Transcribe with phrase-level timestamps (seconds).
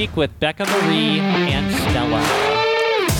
[0.00, 2.22] speak with Becca Mari and Stella.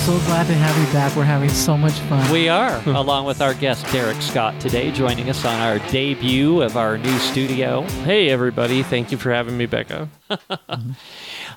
[0.07, 1.15] So glad to have you back.
[1.15, 2.33] We're having so much fun.
[2.33, 6.79] We are, along with our guest Dereck Scott today, joining us on our debut of
[6.79, 7.83] our new studio.
[8.05, 8.83] Hey, everybody.
[8.83, 10.09] Thank you for having me, Becca.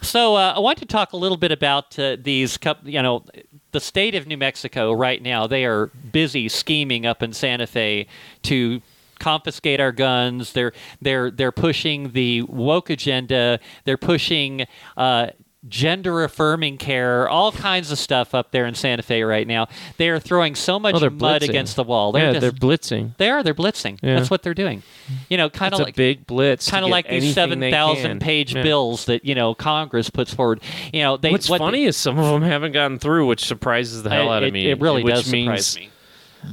[0.02, 3.24] So uh, I want to talk a little bit about uh, these, coup- you know,
[3.72, 5.48] the state of New Mexico right now.
[5.48, 8.08] They are busy scheming up in Santa Fe
[8.42, 8.82] to
[9.24, 10.54] confiscate our guns.
[10.54, 13.60] They're they're they're pushing the woke agenda.
[13.86, 14.66] They're pushing.
[14.98, 15.28] Uh,
[15.70, 19.70] Gender affirming care, all kinds of stuff up there in Santa Fe right now.
[19.96, 21.48] They are throwing so much Oh, mud blitzing.
[21.48, 22.12] against the wall.
[22.18, 23.16] yeah, just- they're blitzing.
[23.16, 23.44] they are.
[23.44, 23.98] They're blitzing.
[24.04, 24.16] Yeah.
[24.16, 24.84] That's what they're doing.
[25.30, 26.70] You know, kind of a like big blitz.
[26.70, 28.64] kind of like these seven they thousand page Yeah.
[28.64, 30.60] bills that you know Congress puts forward.
[30.92, 34.04] You know, they What's what funny is some of them haven't gotten through, which surprises
[34.04, 34.70] the hell out it, of me.
[34.70, 35.92] It really which does surprise me.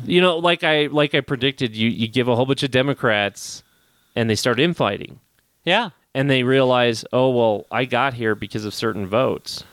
[0.05, 3.63] You know, like I like I predicted, you you give a whole bunch of Democrats,
[4.17, 5.21] and they start infighting,
[5.65, 9.65] Yeah, and they realize, oh well, I got here because of certain votes.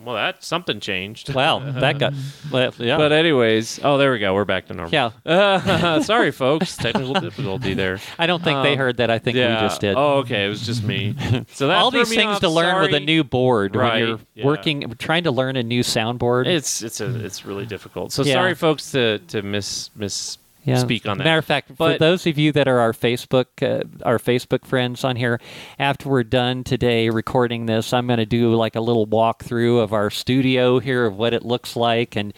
[0.00, 1.34] Well, that something changed.
[1.34, 2.14] well, that got
[2.52, 2.96] well, yeah.
[2.96, 4.32] But anyways, oh, there we go.
[4.32, 4.92] We're back to normal.
[4.92, 6.76] yeah, Uh, sorry, folks.
[6.78, 7.98] Technical difficulty there.
[8.18, 9.10] I don't think they um, heard that.
[9.10, 9.60] I think yeah.
[9.60, 9.96] we just did.
[9.96, 10.46] Oh, okay.
[10.46, 11.16] It was just me.
[11.52, 12.40] So that All these things off.
[12.40, 14.46] to learn with a new board Right, when you're yeah.
[14.46, 16.46] working, trying to learn a new soundboard.
[16.46, 18.12] It's it's a it's really difficult.
[18.12, 18.34] So Yeah.
[18.34, 20.38] sorry, folks, to to miss miss
[20.68, 20.78] yeah.
[20.78, 21.24] speak on that.
[21.24, 25.04] Matter of fact, for those of you that are our Facebook uh, our Facebook friends
[25.04, 25.40] on here,
[25.78, 29.92] after we're done today recording this, I'm going to do like a little walkthrough of
[29.92, 32.32] our studio here of what it looks like, and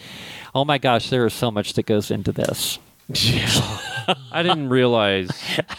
[0.55, 2.79] oh my gosh, there is so much that goes into this.
[4.31, 5.29] I didn't realize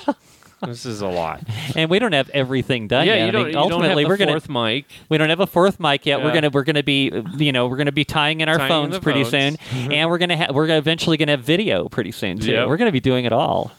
[0.66, 1.42] this is a lot.
[1.76, 3.26] and we don't have everything done yeah, yet.
[3.26, 3.42] you don't.
[3.42, 4.86] mean, you don't ultimately, have the we're gonna fourth mic.
[5.08, 6.22] we don't have a fourth mic yet.
[6.22, 8.94] We're gonna we're gonna be you know we're gonna be tying in our Tying phones
[8.94, 9.56] the pretty phones.
[9.56, 9.82] Mm-hmm.
[9.84, 12.52] soon, and we're gonna ha- we're gonna eventually gonna have video pretty soon too.
[12.52, 12.68] Yep.
[12.68, 13.72] We're gonna be doing it all.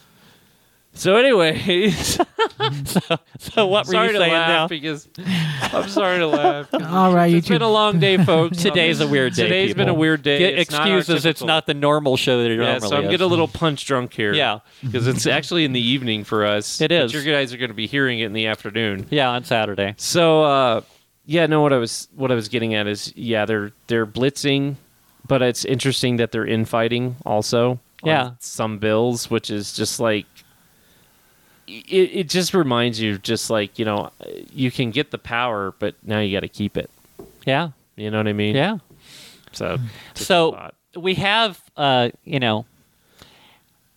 [0.96, 2.14] So, anyways,
[3.38, 4.68] So what were sorry you to saying laugh now?
[4.68, 5.08] because
[5.72, 6.68] I'm sorry to laugh.
[6.74, 8.58] All right, you It's been a long day, folks.
[8.62, 9.42] Today's a weird day.
[9.42, 9.96] Today's been a people.
[9.98, 10.38] weird day.
[10.38, 11.26] Get It's not our excuses.
[11.26, 13.10] it's typical- not the normal show that it Yeah, normally so I'm is.
[13.10, 14.32] getting a little punch drunk here.
[14.34, 14.60] Yeah.
[14.82, 16.80] because it's actually in the evening for us.
[16.80, 17.12] It is.
[17.12, 19.06] but you guys are going to be hearing it in the afternoon.
[19.10, 19.94] yeah on Saturday.
[19.96, 20.80] So uh,
[21.26, 21.60] yeah, no.
[21.60, 24.76] What I was what I was getting at is yeah, they're they're blitzing,
[25.26, 27.70] but it's interesting that they're infighting also.
[27.72, 28.30] on Yeah.
[28.38, 30.26] some bills, which is just like
[31.66, 31.72] it.
[31.92, 34.10] It just reminds you, just like you know,
[34.52, 36.90] you can get the power, but now you got to keep it.
[37.46, 38.54] Yeah, You know what I mean?
[38.56, 38.78] yeah.
[39.52, 39.78] So
[40.14, 42.64] So we have uh, you know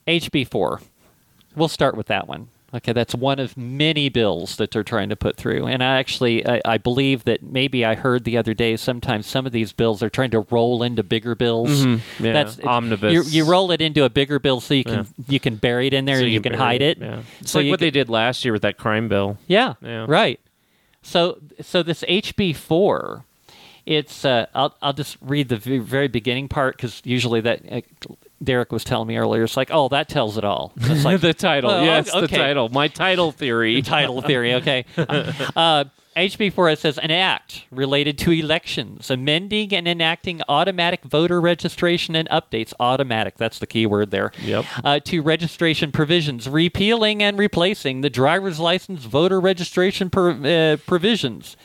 [0.07, 0.81] HB four.
[1.55, 2.49] We'll start with that one.
[2.73, 5.67] Okay, that's one of many bills that they're trying to put through.
[5.67, 8.75] And I actually, I, I believe that maybe I heard the other day.
[8.75, 11.69] Sometimes some of these bills are trying to roll into bigger bills.
[11.85, 13.13] Mhm, yeah, That's omnibus.
[13.13, 15.93] You, you roll it into a bigger bill so you can you can bury it
[15.93, 16.97] in there So and you can, bury hide it.
[16.97, 17.21] Yeah.
[17.39, 19.37] It's So like what can- they did last year with that crime bill.
[19.47, 20.05] Yeah, Yeah.
[20.07, 20.39] right.
[21.03, 23.23] So so this HB four,
[23.85, 27.81] it's uh, I'll I'll just read the very beginning part because usually that uh,
[28.43, 29.43] Dereck was telling me earlier.
[29.43, 30.73] It's like oh that tells it all.
[30.77, 31.69] It's like the title.
[31.69, 32.69] well, yes, the title.
[32.69, 33.81] My title theory.
[33.81, 34.53] title theory.
[34.55, 34.85] Okay.
[35.55, 35.85] Uh,
[36.17, 42.15] HB 4 it says an act related to elections, amending and enacting automatic voter registration
[42.15, 42.73] and updates.
[42.79, 44.31] Automatic, that's the key word there.
[44.41, 44.65] Yep.
[44.83, 51.55] Uh, to registration provisions, repealing and replacing the driver's license voter registration per, uh, provisions.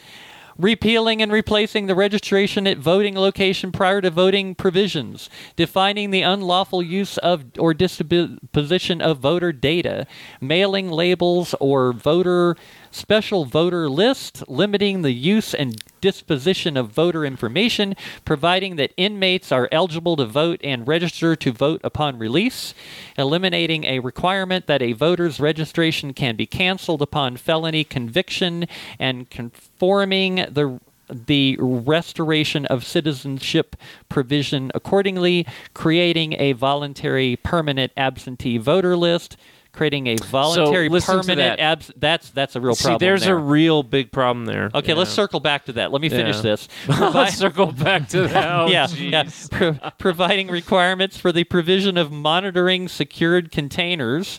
[0.63, 6.85] Repealing and replacing the registration at voting location prior to voting provisions, defining the unlawful
[6.85, 10.07] use of or disposition of voter data,
[10.41, 12.57] mailing labels or voter
[12.93, 17.95] special voter list, limiting the use and disposition of voter information,
[18.25, 22.75] providing that inmates are eligible to vote and register to vote upon release,
[23.17, 28.67] eliminating a requirement that a voter's registration can be canceled upon felony conviction,
[28.99, 30.79] and conforming the
[31.09, 33.77] the restoration of citizenship
[34.09, 39.37] provision accordingly, creating a voluntary permanent absentee voter list,
[39.73, 41.59] creating a voluntary to permanent that.
[41.61, 42.99] abs- that's that's a real See, problem.
[43.01, 43.35] there's there.
[43.37, 44.71] a real big problem there.
[44.75, 45.93] Okay, let's circle back to that.
[45.93, 46.43] Let me finish Yeah.
[46.43, 46.69] this.
[46.89, 48.53] Let's circle back to that.
[48.53, 49.29] Oh, yeah, yeah.
[49.51, 54.39] Pro- providing requirements for the provision of monitoring secured containers.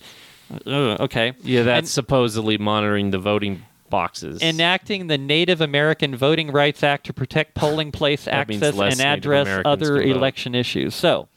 [0.67, 1.33] Uh, okay.
[1.41, 4.41] Yeah, that's And- supposedly monitoring the voting boxes.
[4.41, 10.01] enacting the Native American Voting Rights Act to protect polling place access and address other
[10.01, 10.95] election issues.
[10.95, 11.27] So,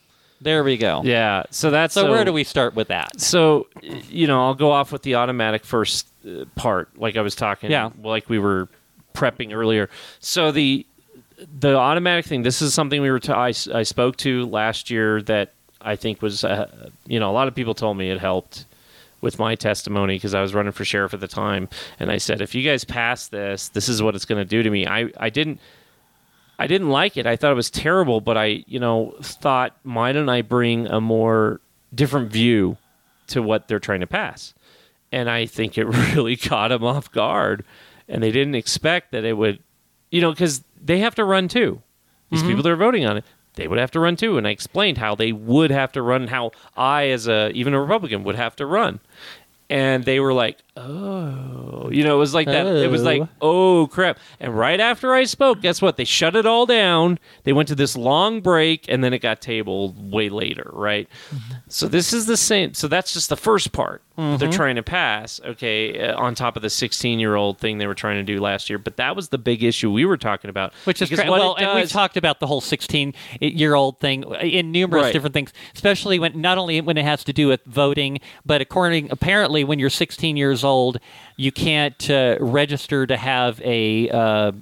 [0.41, 1.03] there we go.
[1.05, 3.21] yeah, so that's So, where do we start with that?
[3.21, 7.35] So, you know, I'll go off with the automatic first uh, part, like I was
[7.35, 7.91] talking, Yeah.
[8.03, 8.69] like we were
[9.15, 9.89] prepping earlier.
[10.21, 10.87] So the
[11.61, 12.43] the automatic thing.
[12.43, 13.21] This is something we were.
[13.21, 15.53] T- I, I spoke to last year that
[15.83, 18.65] I think was, uh, you know, a lot of people told me it helped.
[19.23, 21.69] with my testimony because I was running for sheriff at the time,
[21.99, 24.63] and I said, if you guys pass this, this is what it's going to do
[24.63, 24.87] to me.
[24.87, 25.59] I I didn't.
[26.59, 27.27] I didn't like it.
[27.27, 31.01] I thought it was terrible, but I, you know, thought, why don't I bring a
[31.01, 31.61] more
[31.95, 32.79] different view
[33.29, 34.55] to what they're trying to pass?
[35.13, 37.65] And I think it really caught them off guard,
[38.09, 39.59] and they didn't expect that it would,
[40.11, 41.83] you know, because they have to run too.
[42.31, 42.49] These mm-hmm.
[42.49, 43.25] people that are voting on it,
[43.55, 44.39] they would have to run too.
[44.39, 47.81] And I explained how they would have to run, how I, as a even a
[47.81, 49.01] Republican, would have to run.
[49.69, 52.67] And they were like, "Oh, you know," it was like that.
[52.67, 53.29] It was like, oh.
[53.41, 55.97] "Oh crap!" And right after I spoke, guess what?
[55.97, 57.19] They shut it all down.
[57.45, 61.09] They went to this long break, and then it got tabled way later, right?
[61.69, 62.75] So this is the same.
[62.75, 64.57] So that's just the first part that they're mm-hmm.
[64.57, 65.41] trying to pass.
[65.45, 68.79] Okay, uh, on top of the 16-year-old thing they were trying to do last year,
[68.79, 70.73] but that was the big issue we were talking about.
[70.85, 74.25] Which is cra- well, and we've talked about the whole 16 eh, year old thing
[74.37, 75.13] eh, in numerous Right.
[75.13, 79.11] different things, especially when not only when it has to do with voting, but according
[79.11, 80.99] apparently when you're 16 years old,
[81.37, 84.53] you can't uh, register to have a uh,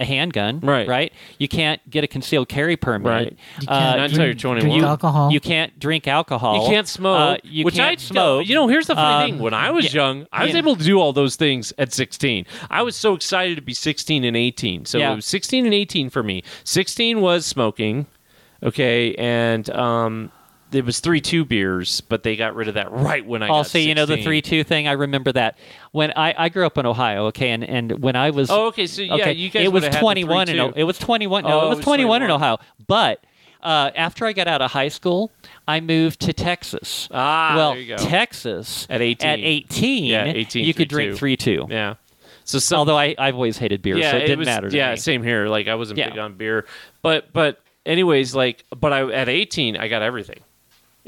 [0.00, 0.86] a handgun, Right.
[0.86, 1.12] Right.
[1.40, 3.36] You can't get a concealed carry permit, Right.
[3.60, 4.70] You Uh, can't Not until you're drink- 21.
[4.78, 5.32] drink alcohol.
[5.32, 6.62] You can't drink alcohol.
[6.62, 7.18] You can't smoke.
[7.18, 8.46] Uh, you which can't I smoke.
[8.46, 9.42] You know, here's the funny Um, thing.
[9.42, 10.58] When I was yeah, young, I was yeah.
[10.58, 12.46] able to do all those things at 16.
[12.70, 14.84] I was so excited to be 16 and 18.
[14.84, 15.14] So Yeah.
[15.14, 16.44] it was 16 and 18 for me.
[16.62, 18.06] 16 was smoking,
[18.62, 20.30] okay, and um,
[20.72, 23.46] it was three two beers, but they got rid of that right when I.
[23.48, 24.86] Oh, got see, you know the three two thing.
[24.88, 25.58] I remember that
[25.92, 27.26] when I, I grew up in Ohio.
[27.26, 28.86] Okay, and, and when I was Oh, okay.
[28.86, 30.60] So yeah, okay, you guys it was would've had the twenty one in 3-2.
[30.60, 31.44] O- it was twenty one.
[31.44, 32.58] No, Oh, it it was twenty one in Ohio.
[32.86, 33.24] But
[33.62, 35.32] uh, after I got out of high school,
[35.66, 37.08] I moved to Texas.
[37.10, 38.02] Ah, well, there you go.
[38.02, 39.28] Texas At 18.
[39.28, 41.16] At eighteen, Yeah, 18, you could drink 3-2.
[41.18, 41.66] three two.
[41.68, 41.94] Yeah.
[42.44, 44.76] So some, Although I I've always hated beer, yeah, so it didn't was, matter to
[44.76, 44.96] yeah, me.
[44.96, 45.48] same here.
[45.48, 46.10] Like I wasn't Yeah.
[46.10, 46.66] big on beer,
[47.02, 50.40] but but anyways, like but I at 18 I got everything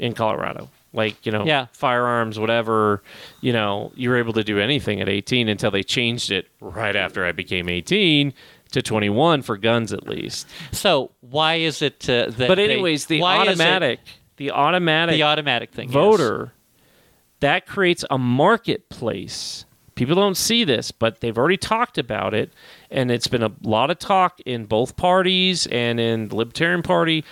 [0.01, 0.69] in Colorado.
[0.93, 1.67] Like you know, Yeah.
[1.71, 3.01] firearms, whatever.
[3.39, 6.95] You know, you were able to do anything at 18 until they changed it right
[6.95, 8.33] after I became 18
[8.71, 10.47] to 21 for guns at least.
[10.73, 12.47] So why is it uh, that?
[12.49, 13.99] But they- anyways, the is it automatic,
[14.35, 15.93] the automatic the automatic thing, yes.
[15.93, 16.53] voter
[17.39, 19.65] that creates a marketplace
[19.95, 22.51] people don't see this but they've already talked about it
[22.89, 27.23] and it's been a lot of talk in both parties and in the libertarian party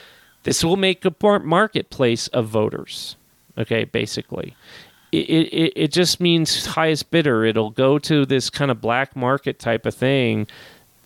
[0.43, 3.15] this will make a marketplace of voters
[3.57, 4.55] okay basically.
[5.11, 7.43] It, it, it just means highest bidder.
[7.43, 10.45] It'll go to this kind of black market type of thing.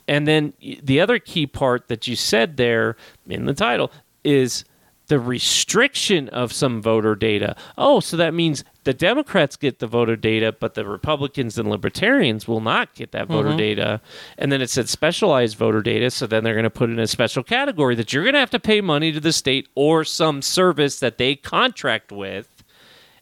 [0.10, 2.98] And then the other key part that you said there
[3.30, 3.92] in the title
[4.26, 4.66] is
[5.08, 7.56] the restriction of some voter data.
[7.78, 12.48] Oh, so that means the Democrats get the voter data, but the Republicans and Libertarians
[12.48, 13.58] will not get that voter mm-hmm.
[13.58, 14.02] data.
[14.38, 17.08] And then it said specialized voter data, so then they're going to put in a
[17.08, 20.42] special category that you're going to have to pay money to the state or some
[20.42, 22.50] service that they contract with.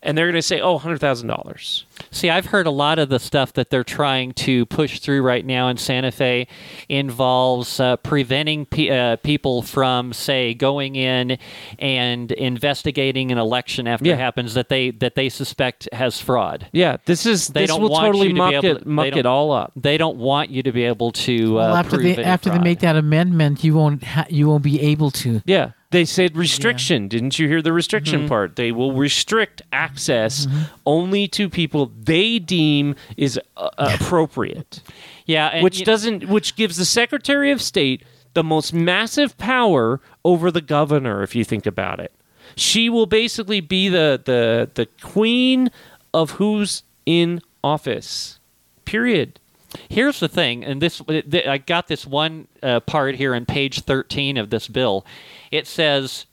[0.04, 1.84] And they're going to say, oh, $100,000.
[2.10, 5.46] See, I've heard a lot of the stuff that they're trying to push through right
[5.46, 6.48] now in Santa Fe
[6.90, 11.38] involves uh, preventing pe- uh, people from, say, going in
[11.80, 14.14] and investigating an election after Yeah.
[14.16, 16.68] it happens that they that they suspect has fraud.
[16.72, 18.80] Yeah, this is They this don't will want totally you to be muck able it
[18.80, 19.72] to- they muck don't- it all up.
[19.76, 22.50] They don't want you to be able to uh, well, after prove they any after
[22.50, 25.42] they make that amendment, you won't ha- you won't be able to.
[25.46, 25.72] Yeah.
[25.92, 27.08] They said restriction.
[27.10, 28.30] Didn't you hear the restriction Mm-hmm.
[28.30, 28.56] part?
[28.56, 30.48] They will restrict access
[30.86, 34.82] only to people they deem is uh, appropriate,
[35.26, 40.50] yeah, and which doesn't which gives the Secretary of State the most massive power over
[40.50, 42.14] the governor if you think about it.
[42.56, 45.70] She will basically be the the the queen
[46.14, 48.40] of who's in office.
[48.86, 49.41] Period.
[49.90, 54.38] Here's the thing, and this I got this one uh, part here on page 13
[54.38, 55.06] of this bill.
[55.52, 56.26] It says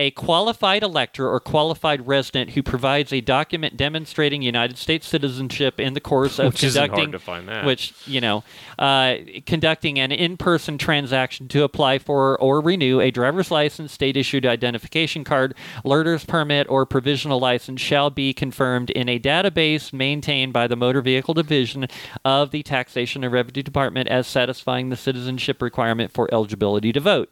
[0.00, 5.92] a qualified elector or qualified resident who provides a document demonstrating United States citizenship in
[5.92, 7.66] the course of Which conducting to find that.
[7.66, 8.42] which you know
[8.78, 14.46] uh, conducting an in-person transaction to apply for or renew a driver's license state issued
[14.46, 15.54] identification card
[15.84, 21.02] learner's permit or provisional license shall be confirmed in a database maintained by the motor
[21.02, 21.86] vehicle division
[22.24, 27.28] of the taxation and revenue department as satisfying the citizenship requirement for eligibility to vote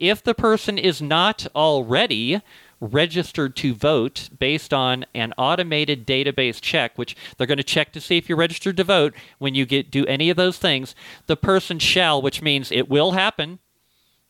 [0.00, 2.40] if the person is not already
[2.80, 8.00] registered to vote based on an automated database check which they're going to check to
[8.00, 10.94] see if you're registered to vote when you get do any of those things
[11.26, 13.58] the person shall which means it will happen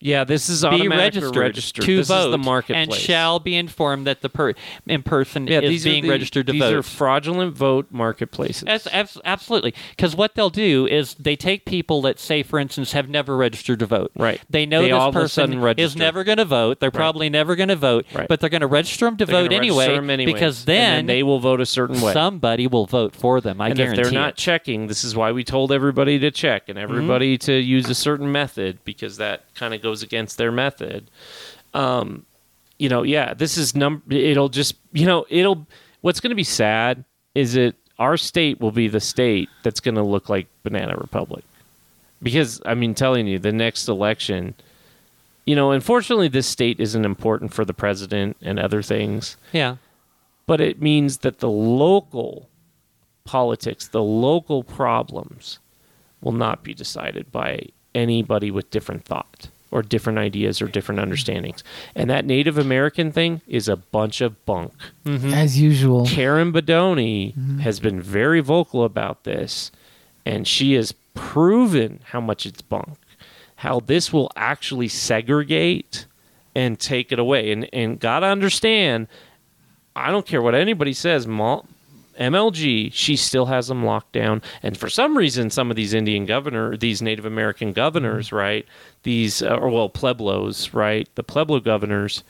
[0.00, 1.85] Yeah, this is be registered, registered.
[1.85, 2.88] to this vote is the marketplace.
[2.88, 4.54] and shall be informed that the per-
[4.87, 6.75] in person yeah, is these being the, registered to these vote.
[6.75, 8.62] are fraudulent vote marketplaces.
[8.62, 9.75] That's, abs- absolutely.
[9.90, 13.78] Because what they'll do is they take people that, say, for instance, have never registered
[13.80, 14.11] to vote.
[14.16, 14.40] Right.
[14.49, 16.80] They know They this person is never going to vote.
[16.80, 18.26] They're probably never going to vote, Right.
[18.26, 21.23] but they're going to register them to They're vote anyway, anyways, because and then, they
[21.23, 22.14] will vote a certain way.
[22.14, 23.61] somebody will vote for them.
[23.61, 24.37] I and guarantee if they're not it.
[24.37, 26.90] checking, this is why we told everybody to check and mm-hmm.
[26.90, 31.10] everybody to use a certain method because that kind of goes against their method.
[31.74, 32.24] Um,
[32.78, 34.02] you know, yeah, this is number.
[34.12, 35.66] It'll just, you know, it'll.
[36.00, 39.96] What's going to be sad is it our state will be the state that's going
[39.96, 41.44] to look like Banana Republic,
[42.22, 44.54] because I mean, telling you, the next election.
[45.46, 49.76] You know, unfortunately, this state isn't important for the president and other things yeah.
[50.46, 52.48] but it means that the local
[53.24, 55.58] politics, the local problems,
[56.20, 61.62] will not be decided by anybody with different thought or different ideas or different understandings.
[61.94, 64.73] And that Native American thing is a bunch of bunk.
[65.04, 65.32] Mm-hmm.
[65.32, 66.06] As usual.
[66.06, 67.59] Karen Bedonie mm-hmm.
[67.61, 69.70] has been very vocal about this,
[70.26, 72.99] and she has proven how much it's bunk,
[73.56, 76.06] how this will actually segregate
[76.54, 77.52] and take it away.
[77.52, 79.06] And and gotta understand,
[79.94, 81.66] I don't care what anybody says, Mal-
[82.20, 84.42] MLG, she still has them locked down.
[84.62, 88.66] And for some reason, some of these Indian governor, these Native American governors, right,
[89.02, 92.22] these uh, or well Pueblos, right, the Pueblo governors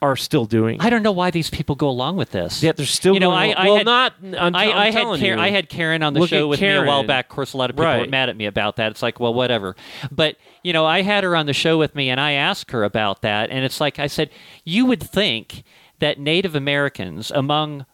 [0.00, 0.80] are still doing.
[0.80, 2.62] I don't know why these people go along with this.
[2.62, 3.14] Yeah, they're still.
[3.14, 4.14] You know, going I- I well, had- not.
[4.22, 5.44] I'm, I, I'm I had Karen, you.
[5.44, 7.26] I had Karen on the Look show with me a while back.
[7.26, 8.90] Of course, a lot of people were mad at me about that.
[8.92, 9.74] It's like, well, whatever.
[10.10, 12.84] But you know, I had her on the show with me, and I asked her
[12.84, 14.30] about that, and it's like I said,
[14.64, 15.64] you would think
[15.98, 17.84] that Native Americans among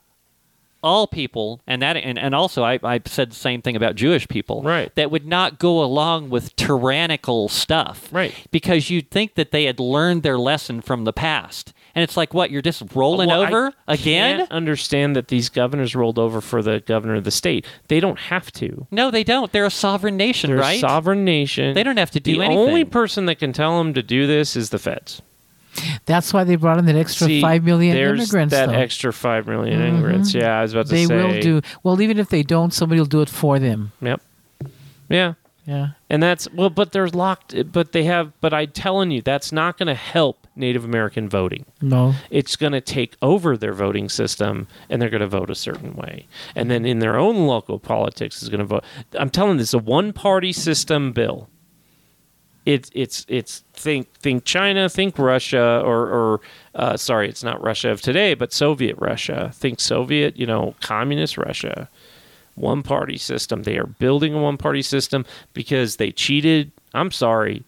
[0.85, 4.29] all people, and that, and, and also I, I said the same thing about Jewish
[4.29, 4.95] people, Right.
[4.95, 8.35] That would not go along with tyrannical stuff, Right.
[8.51, 12.35] Because you'd think that they had learned their lesson from the past, and it's like,
[12.35, 12.51] what?
[12.51, 14.39] You're just rolling Well, I over again?
[14.39, 17.67] Can't understand that these governors rolled over for the governor of the state.
[17.89, 18.87] They don't have to.
[18.91, 19.51] No, they don't.
[19.53, 20.77] They're a sovereign nation, They're right?
[20.77, 21.75] a sovereign nation.
[21.75, 22.65] They don't have to do the anything.
[22.65, 25.23] The only person that can tell them to do this is the feds.
[26.07, 28.53] That's why they brought in that extra See, five million there's immigrants.
[28.53, 28.73] That though.
[28.73, 28.81] Mm-hmm.
[28.83, 30.35] extra five million immigrants.
[30.35, 31.17] Yeah, I was about to they say.
[31.17, 32.73] They will do well, even if they don't.
[32.73, 33.93] Somebody will do it for them.
[34.01, 34.21] Yep.
[35.09, 35.35] Yeah.
[35.67, 35.89] Yeah.
[36.11, 37.73] And that's well, but they're locked.
[37.73, 38.33] But they have.
[38.41, 41.65] But I'm telling you, that's not going to help Native American voting.
[41.81, 42.15] No.
[42.31, 45.95] It's going to take over their voting system, and they're going to vote a certain
[45.95, 46.27] way.
[46.55, 48.85] And then in their own local politics, is going to vote.
[49.19, 51.49] I'm telling you, this is a one-party system bill.
[52.67, 56.41] It's it's it's think think China, think Russia, or or
[56.75, 59.51] uh, sorry, it's not Russia of today, but Soviet Russia.
[59.55, 61.89] Think Soviet, you know, communist Russia
[62.55, 63.63] one party system.
[63.63, 66.71] They are building a one party system because they cheated.
[66.93, 67.65] I'm sorry.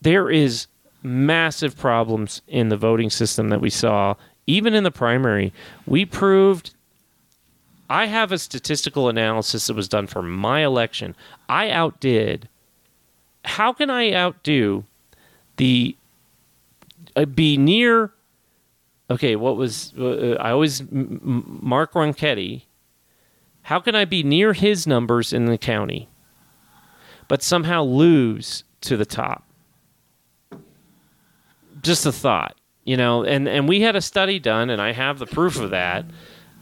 [0.00, 0.66] There is
[1.02, 4.14] massive problems in the voting system that we saw
[4.46, 5.52] even in the primary.
[5.86, 6.74] We proved
[7.90, 11.14] I have a statistical analysis that was done for my election.
[11.48, 12.48] I outdid
[13.44, 14.84] how can I outdo
[15.56, 15.96] the
[17.16, 18.12] uh, be near
[19.10, 22.62] okay, what was uh, I always m- Mark Ronchetti
[23.62, 26.08] how can I be near his numbers in the county,
[27.28, 29.44] but somehow lose to the top?
[31.80, 33.24] Just a thought, you know.
[33.24, 36.04] And and we had a study done, and I have the proof of that.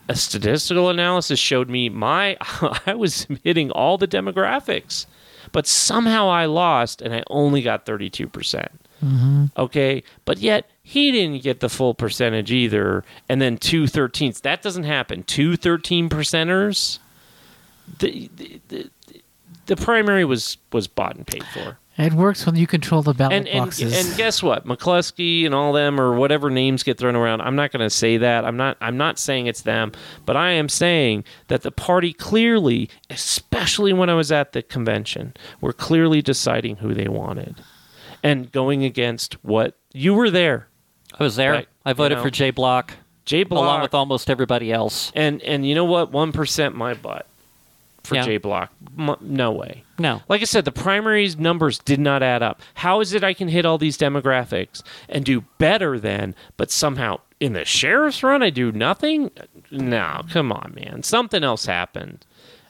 [0.08, 2.36] A statistical analysis showed me my
[2.86, 5.06] I was hitting all the demographics,
[5.52, 8.70] but somehow I lost, and I only got thirty two percent.
[9.04, 9.46] Mm-hmm.
[9.56, 13.04] Okay, but yet he didn't get the full percentage either.
[13.28, 14.42] And then two 13ths.
[14.42, 15.22] That doesn't happen.
[15.22, 16.98] Two 13 percenters.
[17.98, 18.90] The, the, the,
[19.66, 21.78] the primary was, was bought and paid for.
[22.00, 24.06] It works when you control the ballot And, and, boxes.
[24.08, 24.64] and guess what?
[24.66, 27.40] McCluskey and all them or whatever names get thrown around.
[27.42, 28.44] I'm not going to say that.
[28.44, 29.92] I'm not I'm not saying it's them,
[30.26, 35.34] but I am saying that the party clearly, especially when I was at the convention,
[35.60, 37.60] were clearly deciding who they wanted
[38.22, 40.68] and going against what you were there.
[41.18, 41.52] I was there.
[41.52, 41.68] Right.
[41.84, 45.12] I voted You know, for Jay Block, Jay Block along with almost everybody else.
[45.14, 46.12] and and you know what?
[46.12, 47.26] 1% my butt
[48.04, 48.22] for Yeah.
[48.24, 48.72] Jay Block.
[48.98, 49.84] M- no way.
[49.98, 50.22] No.
[50.28, 52.60] Like I said, the primaries numbers did not add up.
[52.74, 57.20] How is it I can hit all these demographics and do better than, but somehow
[57.38, 59.30] in the sheriff's run I do nothing?
[59.70, 61.02] No, come on, man.
[61.02, 62.24] Something else happened.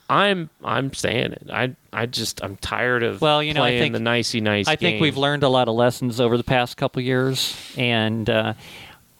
[0.08, 1.49] I'm I'm saying it.
[1.52, 4.66] I I just I'm tired of Well, you know, I think- the nicey nice.
[4.66, 5.00] I think game.
[5.02, 8.54] we've learned a lot of lessons over the past couple years, and uh,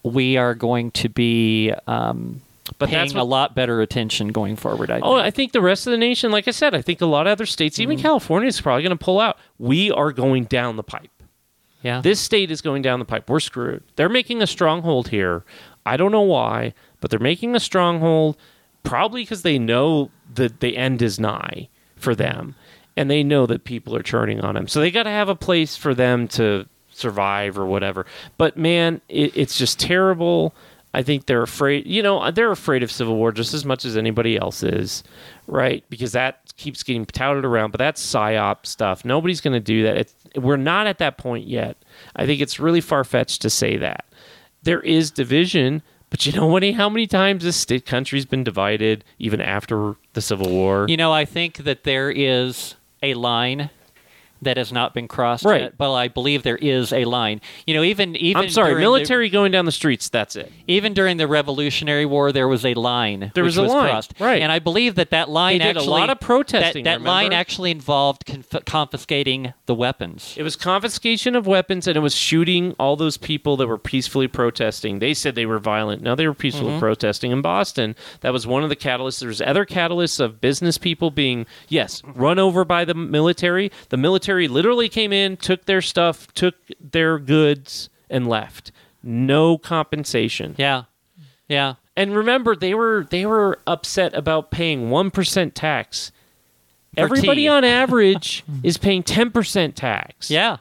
[0.03, 2.41] we are going to be um,
[2.79, 4.91] But paying that's a lot better attention going forward.
[4.91, 5.07] I think.
[5.07, 7.27] Oh, I think the rest of the nation, like I said, I think a lot
[7.27, 8.03] of other states, even Mm-hmm.
[8.03, 9.39] California, is probably going to pull out.
[9.59, 11.11] We are going down the pipe.
[11.83, 12.01] Yeah.
[12.01, 13.29] This state is going down the pipe.
[13.29, 13.83] We're screwed.
[13.97, 15.45] They're making a stronghold here.
[15.87, 18.37] I don't know why, but they're making a stronghold
[18.83, 22.55] probably because they know that the end is nigh for them
[22.97, 24.69] and they know that people are turning on them.
[24.69, 28.05] So they got to have a place for them to survive or whatever.
[28.37, 30.55] But man, it, it's just terrible.
[30.93, 33.97] I think they're afraid, you know, they're afraid of civil war just as much as
[33.97, 35.05] anybody else is,
[35.47, 35.85] right?
[35.89, 39.05] Because that keeps getting touted around, but that's psyop stuff.
[39.05, 39.97] Nobody's going to do that.
[39.97, 41.77] It's, we're not at that point yet.
[42.17, 44.05] I think it's really far fetched to say that.
[44.65, 46.65] There is division, but you know what?
[46.65, 46.73] Eh?
[46.73, 50.87] How many times this country's been divided, even after the Civil War?
[50.89, 53.71] You know, I think that there is a line
[54.43, 55.63] that has not been crossed Right.
[55.63, 57.41] yet, but I believe there is a line.
[57.67, 60.09] You know, even even I'm sorry, during the- military going down the streets.
[60.09, 60.53] That's it.
[60.67, 63.33] even during the Revolutionary War, there was a line.
[63.35, 64.41] There was a line, crossed, right.
[64.41, 67.07] And I believe that that line They did a actually lot of protesting, That, that
[67.07, 70.35] line actually involved conf- confiscating the weapons.
[70.37, 74.29] It was confiscation of weapons and it was shooting all those people that were peacefully
[74.29, 74.99] protesting.
[74.99, 76.03] They said they were violent.
[76.03, 76.81] No, they were peacefully mm-hmm.
[76.81, 77.95] protesting in Boston.
[78.21, 79.21] That was one of the catalysts.
[79.21, 83.71] There's other catalysts of business people being, yes, run over by the military.
[83.89, 88.73] The military literally came in, took their stuff, took their goods, and left.
[89.03, 90.55] No compensation.
[90.59, 90.85] Yeah,
[91.49, 91.75] yeah.
[91.97, 96.13] And remember, they were they were upset about paying one percent tax.
[96.95, 97.49] For Everybody tea.
[97.49, 100.59] on average is paying ten percent tax Yeah.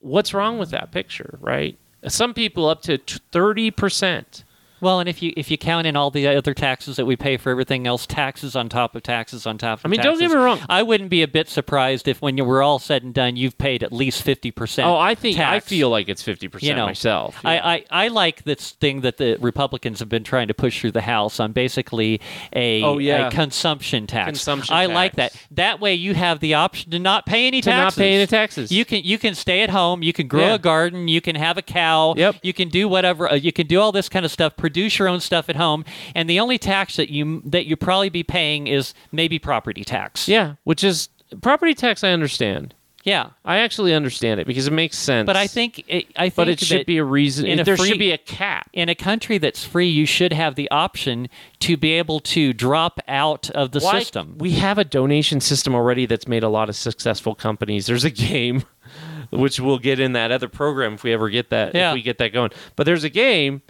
[0.00, 1.78] what's wrong with that picture, right?
[2.08, 2.98] Some people up to
[3.30, 4.44] thirty percent.
[4.82, 7.36] Well, and if you if you count in all the other taxes that we pay
[7.36, 9.84] for everything else, taxes on top of taxes on top of taxes.
[9.84, 10.58] I mean, don't get me wrong.
[10.68, 13.56] I wouldn't be a bit surprised if when you were all said and done, you've
[13.56, 14.88] paid at least fifty percent.
[14.88, 17.38] Oh, I think I feel like it's fifty percent you know, myself.
[17.44, 20.90] I, I, I like this thing that the Republicans have been trying to push through
[20.92, 22.20] the House on basically
[22.52, 23.28] a, Oh, yeah.
[23.28, 24.26] a consumption tax.
[24.30, 25.32] Consumption I like that.
[25.52, 27.98] That way you have the option to not pay any To not taxes.
[27.98, 28.72] pay any taxes.
[28.72, 30.02] You can you can stay at home.
[30.02, 30.54] You can grow Yeah.
[30.54, 31.06] a garden.
[31.06, 32.14] You can have a cow.
[32.16, 32.36] Yep.
[32.42, 33.30] You can do whatever.
[33.30, 34.56] Uh, you can do all this kind of stuff.
[34.72, 35.84] Produce your own stuff at home.
[36.14, 40.26] And the only tax that you that you probably be paying is maybe property tax.
[40.28, 41.08] yeah, which is
[41.40, 42.02] property tax.
[42.02, 42.74] I understand.
[43.04, 43.30] Yeah.
[43.44, 45.26] I actually understand it because it makes sense.
[45.26, 47.46] But I think it, I think but it should be a reason.
[47.58, 48.70] a there free- should be a cap.
[48.72, 51.28] in a country that's free, you should have the option
[51.60, 54.36] to be able to drop out of the Why- system.
[54.38, 57.86] We have a donation system already that's made a lot of successful companies.
[57.86, 58.62] There's a game,
[59.30, 61.90] which we'll get in that other program if we ever get that Yeah.
[61.90, 62.50] if we get that going.
[62.76, 63.62] But there's a game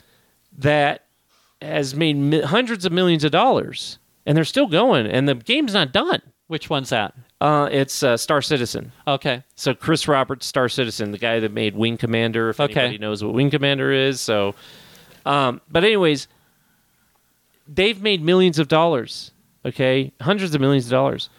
[0.58, 1.04] that
[1.60, 5.74] has made mi- hundreds of millions of dollars, and they're still going, and the game's
[5.74, 6.20] not done.
[6.48, 7.14] Which one's that?
[7.40, 8.92] Uh, it's uh, Star Citizen.
[9.06, 9.42] Okay.
[9.56, 12.50] So Chris Roberts, Star Citizen, the guy that made Wing Commander.
[12.50, 12.78] If Okay.
[12.80, 14.54] anybody knows what Wing Commander is, so.
[15.24, 16.28] Um, but anyways,
[17.66, 19.30] they've made millions of dollars.
[19.64, 21.30] Okay, hundreds of millions of dollars.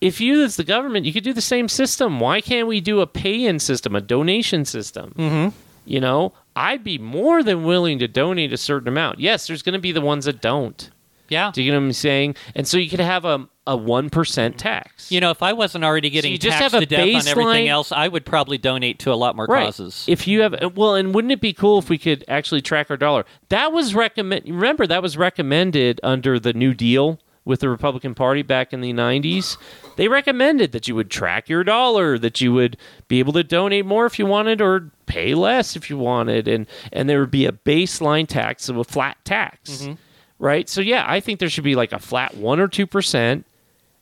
[0.00, 2.20] If you, as the government, you could do the same system.
[2.20, 5.14] Why can't we do a pay-in system, a donation system?
[5.16, 5.56] Mm-hmm.
[5.86, 9.20] You know, I'd be more than willing to donate a certain amount.
[9.20, 10.90] Yes, there's going to be the ones that don't.
[11.28, 11.50] Yeah.
[11.52, 12.36] Do you get what I'm saying?
[12.54, 15.10] And so you could have a a one percent tax.
[15.10, 17.28] You know, if I wasn't already getting you just taxed have a to death on
[17.28, 19.66] everything else, I would probably donate to a lot more right.
[19.66, 20.04] causes.
[20.06, 22.90] If you have uh, well, and wouldn't it be cool if we could actually track
[22.90, 23.24] our dollar?
[23.48, 24.44] That was recommend.
[24.44, 28.92] Remember that was recommended under the New Deal with the Republican Party back in the
[28.92, 29.56] '90s.
[29.96, 32.76] They recommended that you would track your dollar, that you would
[33.08, 36.66] be able to donate more if you wanted, or pay less if you wanted, and
[36.92, 39.94] and there would be a baseline tax of a flat tax, mm-hmm.
[40.38, 40.68] right?
[40.68, 43.46] So yeah, I think there should be like a flat one or two percent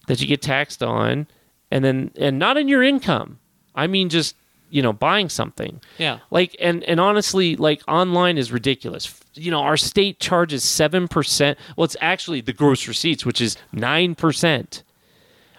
[0.07, 1.27] that you get taxed on,
[1.71, 3.39] and then and not in your income.
[3.75, 4.37] I mean, just
[4.73, 5.83] you know, buying something.
[5.99, 6.21] yeah.
[6.31, 9.21] Like and and honestly, like online is ridiculous.
[9.35, 11.59] You know, our state charges seven percent.
[11.77, 14.83] Well, it's actually the gross receipts, which is nine percent.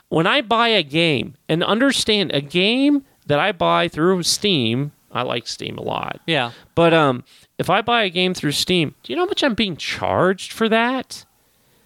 [0.10, 5.21] When I buy a game, and understand a game that I buy through Steam, I
[5.21, 6.19] like Steam a lot.
[6.26, 6.52] Yeah.
[6.76, 7.23] But um,
[7.58, 10.52] if I buy a game through Steam, do you know how much I'm being charged
[10.52, 11.26] for that?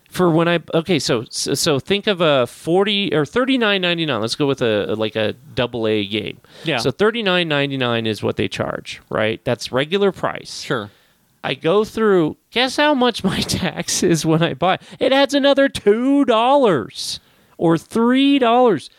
[0.10, 4.06] For when I okay, so so, so think of a forty or thirty nine ninety
[4.06, 4.22] nine.
[4.22, 6.40] Let's go with a like a double A game.
[6.64, 6.78] Yeah.
[6.78, 9.44] So thirty nine ninety nine is what they charge, right?
[9.44, 10.62] That's regular price.
[10.62, 10.90] Sure.
[11.44, 12.38] I go through.
[12.52, 14.80] Guess how much my tax is when I buy?
[14.98, 17.20] It adds another two dollars
[17.58, 18.90] or three dollars.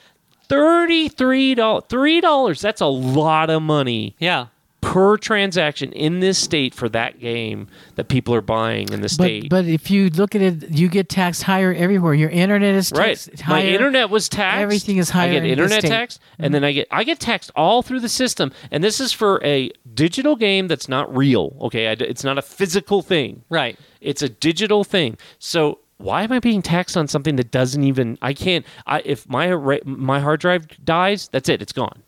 [0.48, 1.84] Thirty-three dollars.
[1.88, 2.60] Three dollars.
[2.60, 4.46] That's a lot of money Yeah.
[4.80, 9.50] per transaction in this state for that game that people are buying in the state.
[9.50, 12.14] but if you look at it, you get taxed higher everywhere.
[12.14, 14.62] Your internet is right, taxed my internet was taxed.
[14.62, 15.88] Everything is higher I get in the internet state.
[15.88, 18.52] tax, and then I get I get taxed all through the system.
[18.70, 21.56] And this is for a digital game that's not real.
[21.62, 23.42] Okay, I d it's not a physical thing.
[23.50, 23.76] Right.
[24.00, 25.18] It's a digital thing.
[25.40, 28.18] So why am I being taxed on something that doesn't even?
[28.22, 28.64] I can't.
[28.86, 31.60] I if my my hard drive dies, that's it.
[31.60, 32.02] It's gone.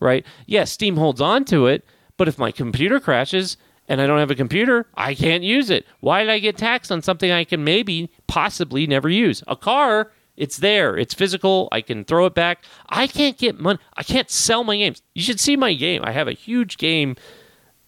[0.00, 0.24] right?
[0.46, 1.84] Yes, Steam holds on to it,
[2.16, 3.56] but if my computer crashes
[3.88, 5.86] and I don't have a computer, I can't use it.
[6.00, 9.42] Why did I get taxed on something I can maybe, possibly never use?
[9.46, 12.64] A car, it's there, it's physical, I can throw it back.
[12.88, 15.02] I can't get money, I can't sell my games.
[15.14, 16.02] You should see my game.
[16.04, 17.16] I have a huge game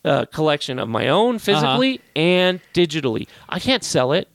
[0.04, 3.26] uh, collection of my own physically and digitally.
[3.48, 4.28] I can't sell it.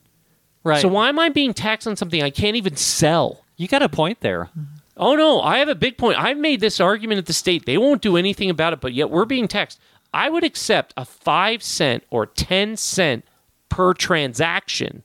[0.63, 0.81] Right.
[0.81, 3.43] So why am I being taxed on something I can't even sell?
[3.57, 4.45] you got a point there.
[4.45, 4.61] Mm-hmm.
[4.97, 6.17] Oh no, I have a big point.
[6.19, 7.65] I've made this argument at the state.
[7.65, 9.79] They won't do anything about it, but yet we're being taxed.
[10.13, 13.23] I would accept a 5 cent or 10 cent
[13.69, 15.03] per transaction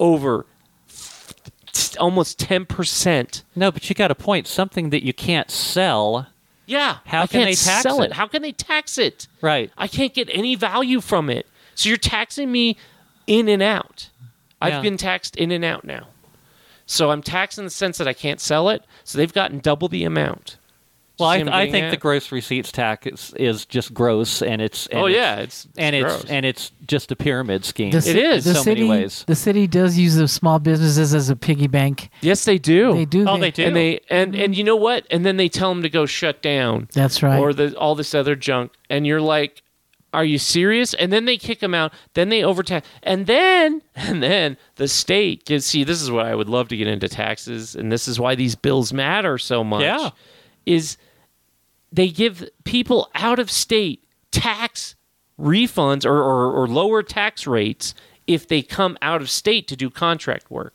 [0.00, 0.46] over
[1.98, 3.42] almost 10%.
[3.54, 4.46] No, but you got a point.
[4.46, 6.28] Something that you can't sell.
[6.66, 8.06] Yeah, How I can they tax sell it?
[8.06, 8.12] it?
[8.12, 9.28] How can they tax it?
[9.42, 9.70] Right.
[9.76, 11.46] I can't get any value from it.
[11.74, 12.78] So you're taxing me
[13.26, 14.08] in and out.
[14.64, 14.80] I've Yeah.
[14.82, 16.08] been taxed in and out now.
[16.86, 18.82] So I'm taxed in the sense that I can't sell it.
[19.04, 20.56] So they've gotten double the amount.
[21.18, 21.90] Well, I, See what I'm I getting think at?
[21.92, 25.68] the gross receipts tax is, is just gross, and it's and oh it's- yeah, it's,
[25.78, 26.24] and it's gross.
[26.28, 27.92] and it's just a pyramid scheme.
[27.92, 28.44] The It ci- is.
[28.44, 29.22] The So city, many ways.
[29.28, 32.10] The city does use the small businesses as a piggy bank.
[32.20, 32.94] yes, they do.
[32.94, 33.26] They do.
[33.28, 33.62] Oh, they do.
[33.64, 35.06] And they and and you know what?
[35.08, 37.38] And then they tell them to go shut down That's right.
[37.38, 39.62] or the all this other junk, and you're like,
[40.14, 41.92] "Are you serious?" And then they kick them out.
[42.14, 45.66] Then they overtax, and then and then the state gets.
[45.66, 48.34] See, this is what I would love to get into taxes, and this is why
[48.34, 49.82] these bills matter so much.
[49.82, 50.10] Yeah.
[50.66, 50.96] is
[51.92, 54.96] they give people out of state tax
[55.38, 57.94] refunds or, or, or lower tax rates
[58.26, 60.74] if they come out of state to do contract work.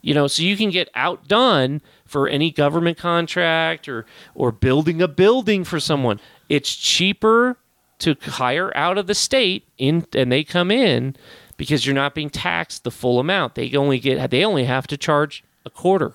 [0.00, 5.08] You know, so you can get outdone for any government contract or or building a
[5.08, 6.20] building for someone.
[6.48, 7.58] It's cheaper
[8.00, 11.16] to hire out of the state in and they come in
[11.56, 13.54] because you're not being taxed the full amount.
[13.54, 16.14] They only get they only have to charge a quarter.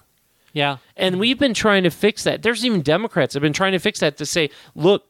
[0.54, 0.78] yeah.
[0.96, 2.41] And we've been trying to fix that.
[2.41, 5.10] There's even Democrats have been trying to fix that to say, look,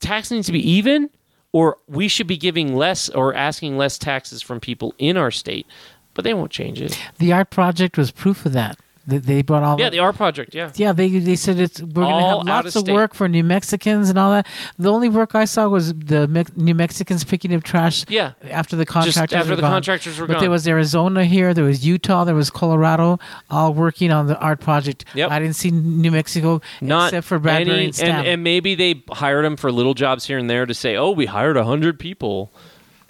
[0.00, 1.10] tax needs to be even,
[1.52, 5.66] or we should be giving less or asking less taxes from people in our state.
[6.14, 6.98] But they won't change it.
[7.18, 8.78] the ART project was proof of that.
[9.08, 10.52] They, they brought all Yeah, the R project.
[10.54, 10.72] Yeah.
[10.74, 13.44] Yeah, they they said it's we're going to have lots of of work for New
[13.44, 14.46] Mexicans and all that.
[14.78, 18.04] The only work I saw was the Me- New Mexicans picking up trash.
[18.08, 18.32] Yeah.
[18.50, 19.70] after the contractors after were the gone.
[19.70, 20.42] contractors were but gone.
[20.42, 24.60] there was Arizona here, there was Utah, there was Colorado, all working on the ART
[24.60, 25.04] project.
[25.14, 25.30] Yep.
[25.30, 28.24] I didn't see New Mexico Not except for Bradbury any, and Stamm.
[28.26, 31.26] and maybe they hired them for little jobs here and there to say, "Oh, we
[31.26, 32.50] hired hundred people,"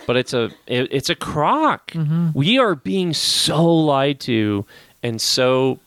[0.06, 1.92] but it's a it, it's a crock.
[1.92, 2.30] Mm-hmm.
[2.35, 4.66] We are being so lied to
[5.02, 5.78] and so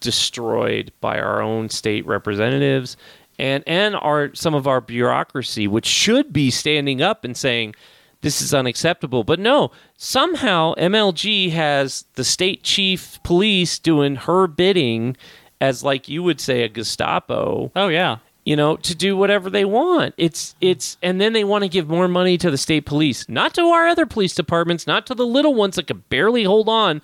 [0.00, 2.96] destroyed by our own state representatives
[3.38, 7.74] and and our some of our bureaucracy, which should be standing up and saying.
[8.22, 9.22] This is unacceptable.
[9.22, 15.16] But no, somehow MLG has the state chief police doing her bidding
[15.60, 18.16] as like you would say a Gestapo, Oh yeah.
[18.44, 20.14] you know, to do whatever they want.
[20.16, 23.54] It's it's and then they want to give more money to the state police, not
[23.54, 27.02] to our other police departments, not to the little ones that could barely hold on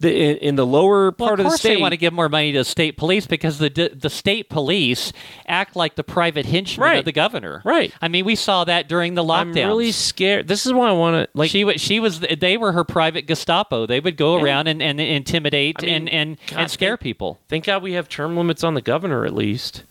[0.00, 1.74] the in, in the lower Well, part of of, course the state.
[1.76, 5.12] they want to give more money to state police because the the state police
[5.46, 6.98] act like the private henchmen Right.
[7.00, 7.62] of the governor.
[7.64, 7.92] Right.
[8.00, 9.62] I mean, we saw that during the lockdown.
[9.62, 10.48] I'm really scared.
[10.48, 13.26] This is why I want to like she was she was they were her private
[13.26, 13.86] Gestapo.
[13.86, 14.44] They would go Yeah.
[14.44, 17.38] around and, and intimidate I mean, and and, God, and scare thank- people.
[17.48, 19.82] Thank God we have term limits on the governor at least.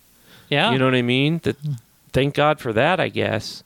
[0.50, 1.40] Yeah, You know what I mean?
[1.44, 1.58] That
[2.14, 3.64] thank God for that, I guess.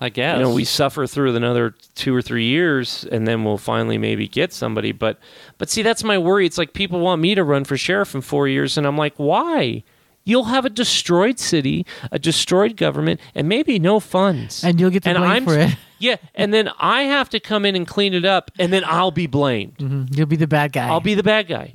[0.00, 0.36] I guess.
[0.38, 4.28] you know we suffer through another two or three years and then we'll finally maybe
[4.28, 5.18] get somebody but
[5.58, 8.20] but see that's my worry it's like people want me to run for sheriff in
[8.20, 9.82] four years and i'm like why
[10.24, 15.02] you'll have a destroyed city a destroyed government and maybe no funds And you'll get
[15.02, 15.76] the blame I'm for it.
[15.98, 19.10] yeah and then i have to come in and clean it up and then i'll
[19.10, 20.16] be blamed Mhm.
[20.16, 20.88] You'll be the bad guy.
[20.88, 21.72] i'll be the bad guy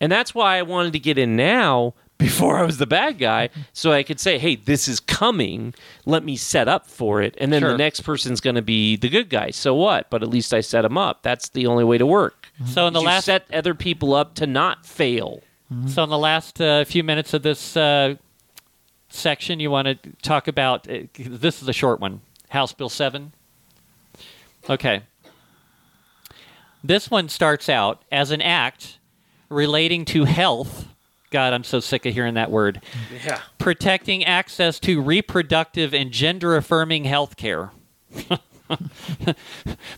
[0.00, 3.50] and that's why i wanted to get in now before I was the bad guy,
[3.72, 5.74] so I could say, "Hey, this is coming.
[6.04, 7.72] Let me set up for it." And then Sure.
[7.72, 9.50] the next person's going to be the good guy.
[9.50, 10.08] So what?
[10.10, 11.22] But at least I set them up.
[11.22, 12.48] That's the only way to work.
[12.66, 15.42] so in the you last set other people up to not fail.
[15.86, 18.14] so in the last uh, few minutes of this uh,
[19.08, 22.20] section, you want to talk about uh, this is a short one.
[22.48, 23.32] House Bill seven.
[24.70, 25.02] Okay.
[26.82, 28.98] This one starts out as an act
[29.48, 30.86] relating to health.
[31.30, 32.80] God, I'm so sick of hearing that word.
[33.24, 33.40] Yeah.
[33.58, 37.70] protecting access to reproductive and gender affirming health care,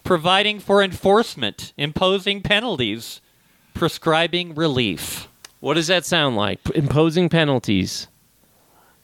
[0.05, 3.21] providing for enforcement, imposing penalties,
[3.75, 5.29] prescribing relief.
[5.61, 6.62] What does that sound like?
[6.64, 8.09] P- Imposing penalties.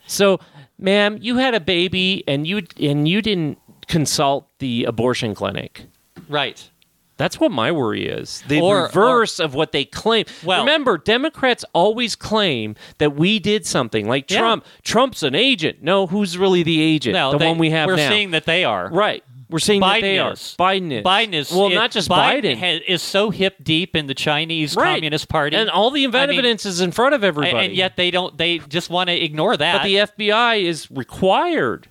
[0.07, 0.39] So,
[0.79, 3.59] ma'am, you had a baby and you and you didn't
[3.89, 5.87] consult the abortion clinic.
[6.29, 6.71] Right.
[7.17, 8.43] That's what my worry is.
[8.49, 10.25] The Or- reverse of what they claim.
[10.45, 14.09] Well- Remember, Democrats always claim that we did something.
[14.09, 14.39] Like Yeah.
[14.41, 14.67] Trump.
[14.83, 15.79] Trump's an agent.
[15.83, 17.15] No, who's really the agent?
[17.15, 18.09] No, the they- one we have We're now.
[18.11, 18.89] seeing that they are.
[18.93, 19.23] right.
[19.51, 20.33] We're seeing that Biden they are.
[20.33, 20.57] is.
[20.59, 21.05] Biden is.
[21.05, 22.59] Biden is Well, it- not just Biden.
[22.59, 24.95] ha- is so hip deep in the Chinese Right.
[24.95, 27.67] Communist Party, and all the I mean, evidence is in front of everybody.
[27.67, 28.37] and yet they don't.
[28.37, 29.77] They just want to ignore that.
[29.77, 31.87] But the FBI is required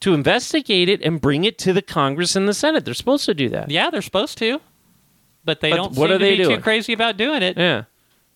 [0.00, 2.84] to investigate it and bring it to the Congress and the Senate.
[2.84, 3.70] They're supposed to do that.
[3.70, 4.60] yeah, they're supposed to,
[5.44, 5.92] but they But don't.
[5.96, 6.56] what seem are they to be doing?
[6.56, 7.56] too crazy about doing it.
[7.56, 7.84] Yeah.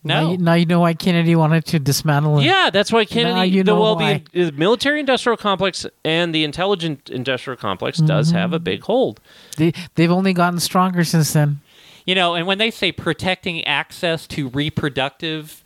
[0.05, 2.45] Now, No, you, now you know why Kennedy wanted to dismantle it.
[2.45, 3.35] Yeah, that's why Kennedy.
[3.35, 4.25] Now you the, know well, why.
[4.33, 8.37] the, the military-industrial complex and the intelligent-industrial complex does Mm-hmm.
[8.39, 9.21] have a big hold.
[9.59, 11.61] They, they've only gotten stronger since then.
[12.05, 15.63] You know, and when they say protecting access to reproductive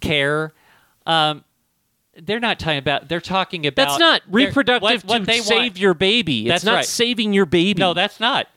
[0.00, 0.54] care,
[1.06, 1.44] um,
[2.22, 3.08] they're not talking about.
[3.08, 3.76] They're talking about.
[3.76, 5.78] That's not reproductive what, what to they save want.
[5.78, 6.48] your baby.
[6.48, 6.84] That's it's not right.
[6.84, 7.80] saving your baby.
[7.80, 8.48] No, that's not.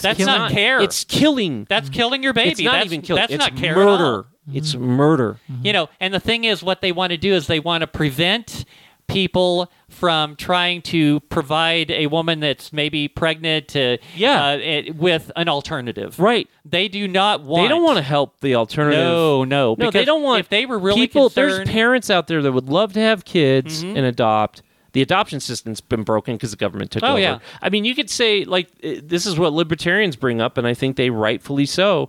[0.00, 0.80] That's killing- not care.
[0.80, 1.66] It's killing.
[1.68, 2.50] that's killing your baby.
[2.50, 3.20] it's not that's, even killing.
[3.20, 3.74] That's it's not care.
[3.74, 4.26] murder.
[4.52, 4.84] It's mm-hmm.
[4.84, 5.38] murder.
[5.62, 7.86] You know, and the thing is, what they want to do is they want to
[7.86, 8.64] prevent
[9.08, 14.46] people from trying to provide a woman that's maybe pregnant to Yeah.
[14.46, 16.18] uh, it, with an alternative.
[16.18, 16.48] Right.
[16.64, 17.64] They do not want.
[17.64, 19.04] They don't want to help the alternative.
[19.04, 20.40] No, no, No, they don't want.
[20.40, 23.24] If they were really people, concerned, there's parents out there that would love to have
[23.24, 23.96] kids Mhm.
[23.96, 24.62] and adopt.
[24.92, 27.18] The adoption system's been broken because the government took Oh, over.
[27.20, 27.38] yeah.
[27.62, 30.74] I mean, you could say like uh, this is what libertarians bring up, and I
[30.74, 32.08] think they rightfully so,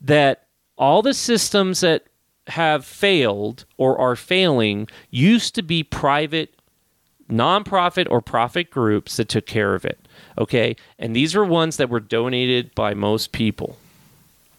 [0.00, 0.42] that
[0.76, 2.04] all the systems that
[2.48, 6.54] have failed or are failing used to be private
[7.30, 9.98] nonprofit or profit groups that took care of it.
[10.38, 10.76] Okay.
[10.98, 13.78] And these were ones that were donated by most people.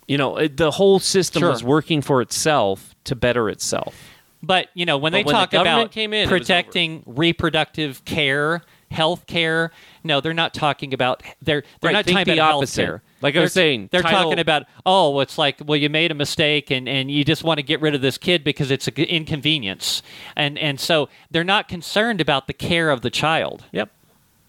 [0.07, 1.49] You know, it, the whole system Sure.
[1.49, 4.09] was working for itself to better itself.
[4.41, 8.61] But you know, when But they when talk government about came in, protecting reproductive care,
[8.91, 9.71] health care,
[10.03, 12.81] no, they're not talking about they're they're Right, not talking the about opposite.
[12.85, 13.01] health care.
[13.21, 16.15] Like I was saying, they're title- talking about oh, it's like well, you made a
[16.15, 18.93] mistake and and you just want to get rid of this kid because it's an
[18.95, 20.01] inconvenience,
[20.35, 23.65] and and so they're not concerned about the care of the child.
[23.71, 23.91] Yep.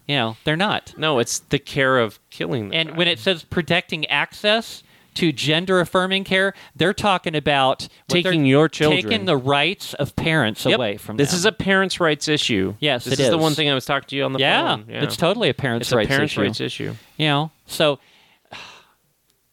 [0.07, 0.93] You know, they're not.
[0.97, 2.69] No, it's the care of killing.
[2.69, 2.97] The And child.
[2.97, 4.81] when it says protecting access
[5.17, 9.01] to gender affirming care, they're talking about Taking your children.
[9.03, 10.75] taking the rights of parents Yep.
[10.77, 11.37] away from them this them.
[11.39, 12.75] is a parents' rights issue.
[12.79, 13.41] Yes, this it is the is.
[13.41, 14.85] one thing I was talking to you on the yeah, phone.
[14.89, 16.41] Yeah, it's totally a parents' it's a parents' issue.
[16.41, 16.93] rights issue.
[17.17, 17.99] You know, so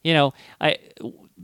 [0.03, 0.77] you know, I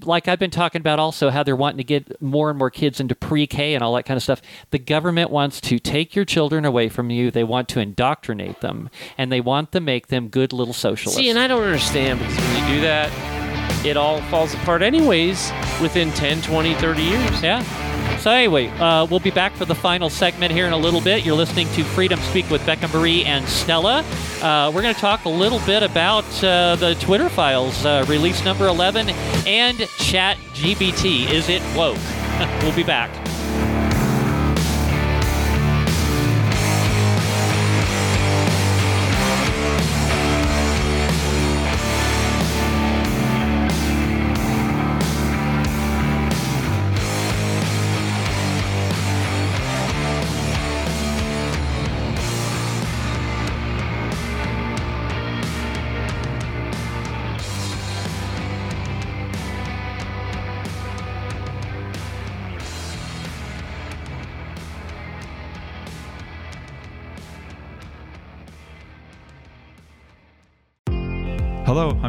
[0.04, 3.00] like I've been talking about also how they're wanting to get more and more kids
[3.00, 4.40] into pre-K and all that kind of stuff.
[4.70, 7.30] The government wants to take your children away from you.
[7.30, 11.18] They want to indoctrinate them, and they want to make them good little socialists.
[11.18, 13.39] See, and I don't understand because when you do that,
[13.84, 17.42] it all falls apart anyways within 10, 20, 30 years.
[17.42, 17.62] Yeah.
[18.18, 21.24] So anyway, uh, we'll be back for the final segment here in a little bit.
[21.24, 24.04] You're listening to Freedom Speak with Becca Mari and Stella.
[24.42, 28.44] Uh, we're going to talk a little bit about uh, the Twitter files, uh, release
[28.44, 29.08] number 11,
[29.46, 31.30] and Chat GBT.
[31.30, 31.96] Is it woke?
[32.62, 33.19] we'll be back.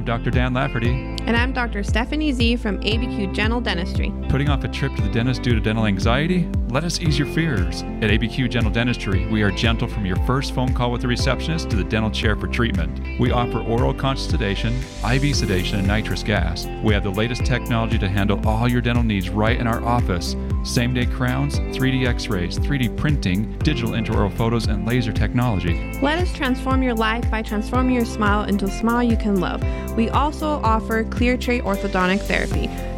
[0.01, 0.31] I'm Dr.
[0.31, 0.89] Dan Lafferty.
[1.27, 1.83] And I'm Dr.
[1.83, 4.11] Stephanie Z from ABQ Gentle Dentistry.
[4.29, 6.49] Putting off a trip to the dentist due to dental anxiety?
[6.69, 7.83] Let us ease your fears.
[7.83, 11.69] At ABQ Gentle Dentistry, we are gentle from your first phone call with the receptionist
[11.69, 13.19] to the dental chair for treatment.
[13.19, 14.73] We offer oral conscious sedation,
[15.05, 16.65] IV sedation, and nitrous gas.
[16.81, 20.35] We have the latest technology to handle all your dental needs right in our office.
[20.63, 25.91] Same day crowns, 3D x rays, 3D printing, digital intraoral photos, and laser technology.
[26.01, 29.63] Let us transform your life by transforming your smile into a smile you can love.
[29.97, 32.69] We also offer clear tray orthodontic therapy.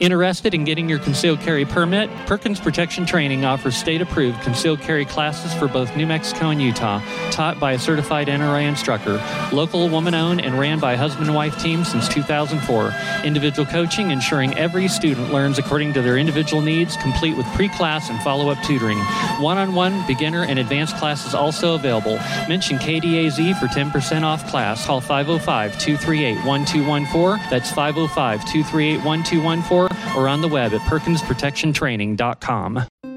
[0.00, 2.10] Interested in getting your concealed carry permit?
[2.26, 7.00] Perkins Protection Training offers state approved concealed carry classes for both New Mexico and Utah,
[7.30, 9.22] taught by a certified NRA instructor.
[9.52, 12.92] Local woman owned and ran by husband and wife team since 2004.
[13.24, 18.10] Individual coaching, ensuring every student learns according to their individual needs, complete with pre class
[18.10, 18.98] and follow up tutoring.
[19.38, 22.16] One on one, beginner, and advanced classes also available.
[22.48, 24.84] Mention KDAZ for 10% off class.
[24.86, 27.48] Call 505 238 1214.
[27.48, 29.83] That's 505 238 1214
[30.16, 32.84] or on the web at perkinsprotectiontraining.com.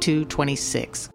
[0.00, 1.10] 2226.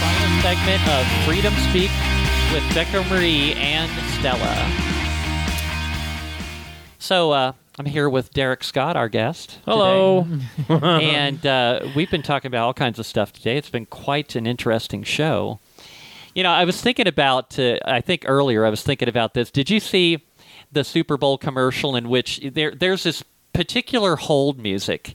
[0.00, 1.90] Final segment of Freedom Speak
[2.52, 4.54] with Becca Mari and Stella.
[6.98, 9.58] So, uh, I'm here with Dereck Scott, our guest.
[9.66, 10.26] Hello.
[10.70, 13.58] and uh, we've been talking about all kinds of stuff today.
[13.58, 15.60] It's been quite an interesting show.
[16.34, 19.50] You know, I was thinking about, uh, I think earlier, I was thinking about this.
[19.50, 20.24] Did you see
[20.72, 25.14] the Super Bowl commercial in which there, there's this particular hold music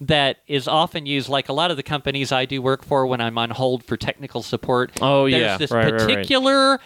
[0.00, 3.20] that is often used, like a lot of the companies I do work for when
[3.20, 4.98] I'm on hold for technical support?
[5.00, 5.58] Oh, there's yeah.
[5.58, 6.00] this Right, right, right.
[6.00, 6.80] particular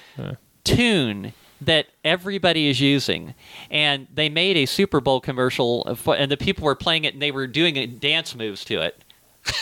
[0.65, 1.33] tune
[1.65, 3.35] that everybody is using.
[3.71, 7.23] And they made a Super Bowl commercial, for, and the people were playing it and
[7.23, 9.05] they were doing dance moves to it.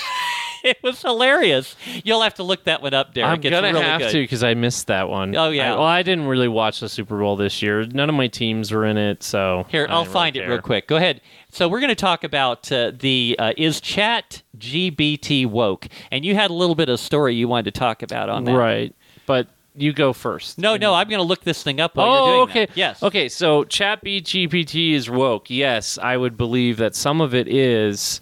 [0.64, 1.76] it was hilarious.
[2.04, 3.24] You'll have to look that one up, Dereck.
[3.24, 4.12] I'm it's gonna really have good.
[4.12, 5.34] to because I missed that one.
[5.36, 5.72] Oh, yeah.
[5.72, 7.84] I- well, I didn't really watch the Super Bowl this year.
[7.86, 10.88] None of my teams were in it, so Here, I'll find really it real quick.
[10.88, 11.20] Go ahead.
[11.50, 16.34] So we're going to talk about uh, the uh, is Chat GBT woke, and you
[16.34, 18.56] had a little bit of story you wanted to talk about on that.
[18.56, 18.94] Right,
[19.26, 20.58] but you go first.
[20.58, 22.66] No, no, I'm going to look this thing up while oh, you're doing okay.
[22.66, 22.76] that.
[22.76, 23.02] Yes.
[23.02, 25.48] Okay, so ChatGPT is woke.
[25.50, 28.20] Yes, I would believe that some of it is,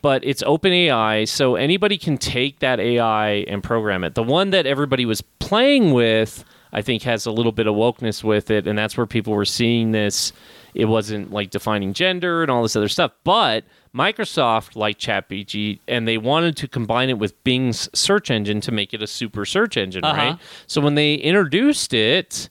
[0.00, 4.14] but it's OpenAI, so anybody can take that AI and program it.
[4.14, 8.22] The one that everybody was playing with, I think, has a little bit of wokeness
[8.22, 10.32] with it, and that's where people were seeing this.
[10.74, 16.08] It wasn't like defining gender and all this other stuff, but Microsoft liked ChatGPT, and
[16.08, 19.76] they wanted to combine it with Bing's search engine to make it a super search
[19.76, 20.16] engine, Uh-huh.
[20.16, 20.38] right?
[20.66, 22.48] So when they introduced it,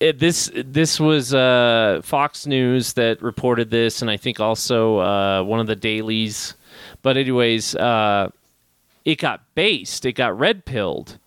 [0.00, 5.42] it, this this was uh, Fox News that reported this, and I think also uh,
[5.42, 6.54] one of the dailies.
[7.02, 8.30] But anyways, uh,
[9.04, 11.18] it got based, it got red pilled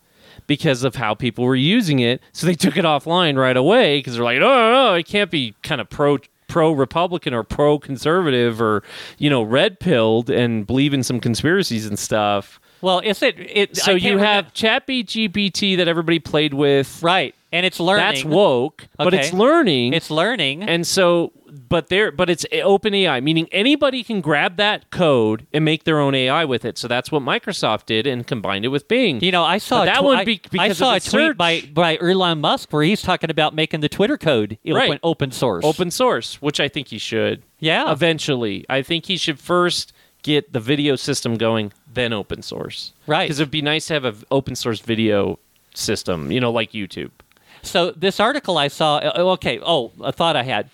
[0.50, 2.22] because of how people were using it.
[2.34, 5.30] So they took it offline right away because they're like, oh, no, no, it can't
[5.30, 8.82] be kind of pro pro Republican or pro conservative or
[9.20, 12.60] you know red pilled and believe in some conspiracies and stuff.
[12.82, 13.36] Well, is it?
[13.40, 17.04] it So you have ChatGPT that everybody played with.
[17.04, 18.06] right, and it's learning.
[18.06, 19.94] That's woke, but it's learning.
[19.94, 20.64] It's learning.
[20.64, 25.66] and so, but there, but it's open AI, meaning anybody can grab that code and
[25.66, 26.78] make their own AI with it.
[26.78, 29.22] So that's what Microsoft did and combined it with Bing.
[29.24, 31.38] You know, I saw that tw- I- be I saw a tweet search.
[31.38, 35.00] by by Elon Musk where he's talking about making the Twitter code open, Right.
[35.04, 35.66] open source.
[35.66, 37.44] open source, which I think he should.
[37.60, 37.92] Yeah.
[37.92, 39.92] Eventually, I think he should first
[40.24, 42.92] get the video system going, then open source.
[43.08, 43.26] Right.
[43.26, 45.40] Because it'd be nice to have an open source video
[45.74, 47.12] system, you know, like YouTube.
[47.62, 48.98] So this article I saw.
[48.98, 49.60] uh, Okay.
[49.66, 50.70] Oh, a thought I had.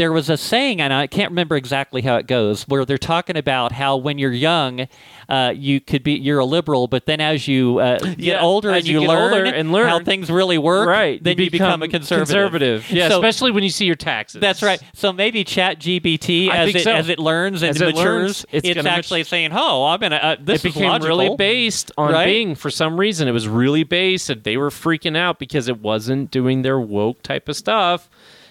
[0.00, 3.36] There was a saying, and I can't remember exactly how it goes, where they're talking
[3.36, 4.88] about how when you're young,
[5.28, 8.70] uh, you could be you're a liberal, but then as you uh, get Yeah, older
[8.70, 9.88] and you you, learn, and learn.
[9.90, 11.22] how things really work, right.
[11.22, 12.26] then you, become, a conservative.
[12.28, 12.90] Conservative.
[12.90, 14.40] Yeah, So- especially when you see your taxes.
[14.40, 14.80] That's right.
[14.94, 16.92] So maybe Chat GPT, I as it so.
[16.92, 20.00] as it learns and As it matures, learns, it's it's, mat- actually saying, "Oh, I'm
[20.00, 21.18] gonna." Uh, this it is became logical.
[21.18, 22.24] really based on right?
[22.24, 23.28] Bing for some reason.
[23.28, 27.22] It was really based, and they were freaking out because it wasn't doing their woke
[27.22, 28.08] type of stuff,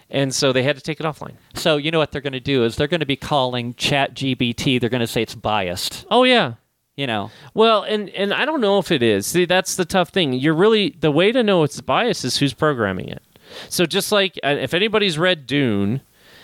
[0.09, 1.35] and so they had to take it offline.
[1.53, 4.79] So you know what they're going to do is they're going to be calling ChatGPT.
[4.79, 6.05] They're going to say it's biased.
[6.09, 6.53] Oh yeah.
[6.95, 9.25] You know, Well, and and I don't know if it is.
[9.25, 10.33] See, that's the tough thing.
[10.33, 13.23] You're really the way to know it's biased is who's programming it.
[13.69, 16.01] So just like uh, if anybody's read Dune,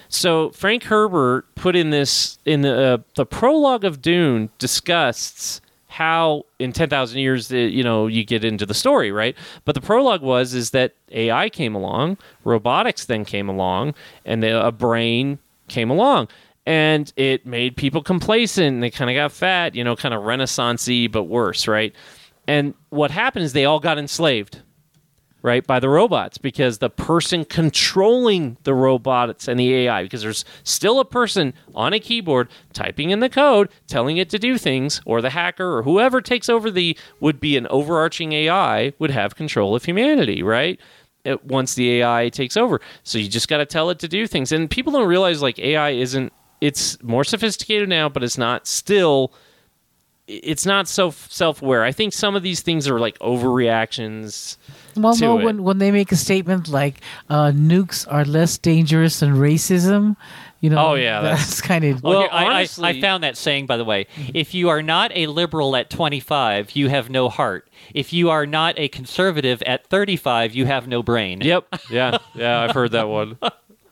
[0.08, 5.60] so Frank Herbert put in this in the uh, the prologue of Dune discussed
[5.96, 9.34] how in 10,000 years uh, you know you get into the story, right?
[9.64, 14.66] But the prologue was is that AI came along, robotics then came along, and the,
[14.66, 15.39] a brain
[15.70, 16.28] came along.
[16.66, 20.24] and it made people complacent and they kind of got fat, you know, kind of
[20.24, 21.96] renaissancey but worse, right?
[22.48, 24.62] And what happened is they all got enslaved
[25.46, 30.43] right, by the robots because the person controlling the robots and the AI, because there's
[30.64, 35.02] still a person on a keyboard typing in the code, telling it to do things,
[35.06, 39.36] or the hacker or whoever takes over the would be an overarching AI would have
[39.36, 40.80] control of humanity, right?
[41.24, 42.82] It, once the AI takes over.
[43.04, 44.52] So you just got to tell it to do things.
[44.52, 49.32] And people don't realize like AI isn't, it's more sophisticated now, but it's not still
[50.28, 51.84] it's not so self-aware.
[51.84, 54.57] I think some of these things are like overreactions.
[54.95, 55.43] Well, to no, it.
[55.43, 60.15] when when they make a statement like uh, nukes are less dangerous than racism,
[60.61, 60.78] you know.
[60.91, 62.01] Oh, yeah, that's, that's- kind of.
[62.01, 64.07] Well, Well, here, I, I- honestly- I, found that saying, by the way.
[64.34, 67.69] If you are not a liberal at 25, you have no heart.
[67.93, 71.41] If you are not a conservative at 35, you have no brain.
[71.41, 71.67] Yep.
[71.91, 72.17] Yeah.
[72.34, 73.38] Yeah, I've heard that one.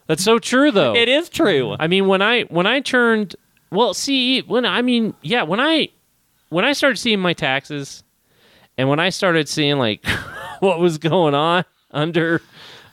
[0.07, 0.95] That's so true though.
[0.95, 1.75] It is true.
[1.79, 3.35] I mean, when I when I turned
[3.71, 5.89] well, see, when I mean, yeah, when I
[6.53, 8.03] when I started seeing my taxes,
[8.77, 10.05] and when I started seeing like
[10.59, 12.41] what was going on under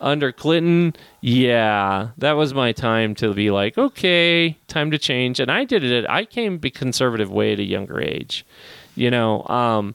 [0.01, 5.41] under Clinton, yeah, that was my time to be like, okay, time to change.
[5.41, 6.07] And I did it.
[6.09, 8.47] I came be conservative way at a younger age.
[8.97, 9.95] You know, um,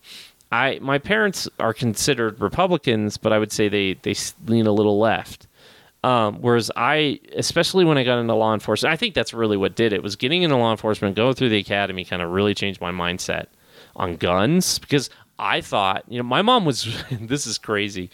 [0.51, 4.99] I my parents are considered Republicans, but I would say they they lean a little
[4.99, 5.47] left.
[6.03, 9.75] Um, whereas I, especially when I got into law enforcement, I think that's really what
[9.75, 10.03] did it.
[10.03, 13.47] Was getting into law enforcement, going through the academy, kind of really changed my mindset
[13.95, 16.87] on guns because I thought, you know, my mom was.
[17.11, 18.09] this is crazy.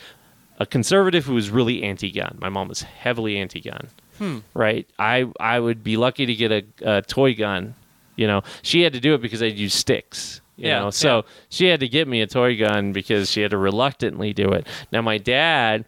[0.59, 2.37] A conservative who was really anti-gun.
[2.39, 3.87] My mom was heavily anti-gun.
[4.19, 4.39] Hmm.
[4.53, 4.87] Right.
[4.99, 6.63] I I would be lucky to get a,
[6.97, 7.73] a toy gun.
[8.15, 10.41] You know, she had to do it because I'd use sticks.
[10.57, 11.21] You Yeah, know, so yeah.
[11.49, 14.67] she had to get me a toy gun because she had to reluctantly do it.
[14.91, 15.85] Now my dad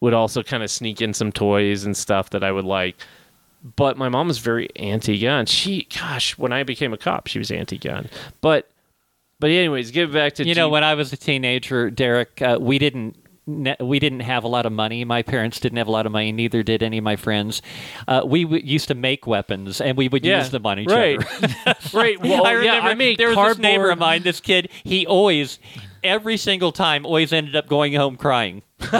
[0.00, 2.96] would also kind of sneak in some toys and stuff that I would like.
[3.76, 5.46] But my mom was very anti-gun.
[5.46, 8.08] She, gosh, when I became a cop, she was anti-gun.
[8.40, 8.70] But,
[9.40, 12.78] but anyways, get back to you know, when I was a teenager, Dereck, uh, we
[12.78, 13.16] didn't.
[13.46, 15.04] ne- We didn't have a lot of money.
[15.04, 16.32] My parents didn't have a lot of money.
[16.32, 17.62] Neither did any of my friends.
[18.06, 20.88] Uh, we w- used to make weapons, and we would Yeah, use them on each
[20.90, 21.18] right.
[21.64, 21.74] other.
[21.94, 22.20] right.
[22.20, 23.56] Well, I yeah, remember I made there was cardboard.
[23.58, 24.22] this neighbor of mine.
[24.22, 25.58] This kid, he always,
[26.04, 28.62] every single time, always ended up going home crying.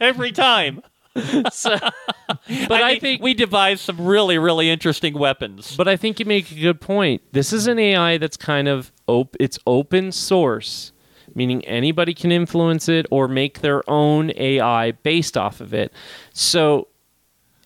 [0.00, 0.82] every time.
[1.52, 1.78] So-
[2.68, 5.76] but I, mean, think we devised some really, really interesting weapons.
[5.76, 7.22] But I think you make a good point.
[7.32, 10.92] This is an AI that's kind of op- it's open source,
[11.34, 15.92] meaning anybody can influence it or make their own AI based off of it.
[16.32, 16.88] So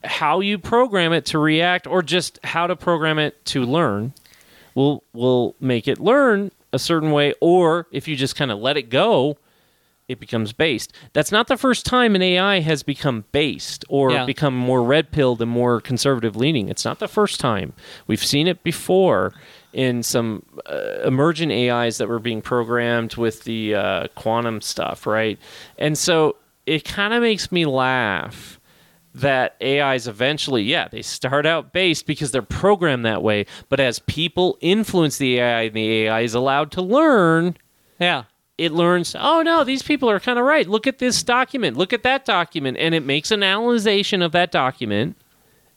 [0.05, 4.13] how you program it to react or just how to program it to learn
[4.75, 8.77] will will make it learn a certain way or if you just kind of let
[8.77, 9.37] it go
[10.09, 10.93] it becomes based.
[11.13, 14.25] That's not the first time an AI has become based or Yeah.
[14.25, 16.69] become more red pilled and more conservative leaning.
[16.69, 17.75] It's not the first time.
[18.07, 19.35] We've seen it before
[19.75, 25.39] in some uh, emergent AIs that were being programmed with the uh, quantum stuff, right?
[25.79, 28.59] And so it kind of makes me laugh
[29.15, 33.45] that AIs eventually, yeah, they start out based because they're programmed that way.
[33.69, 37.57] But as people influence the AI and the AI is allowed to learn,
[38.01, 38.25] yeah.
[38.59, 40.69] It learns, oh no, these people are kind of right.
[40.69, 41.77] Look at this document.
[41.77, 42.77] Look at that document.
[42.79, 45.17] And it makes an analyzation of that document.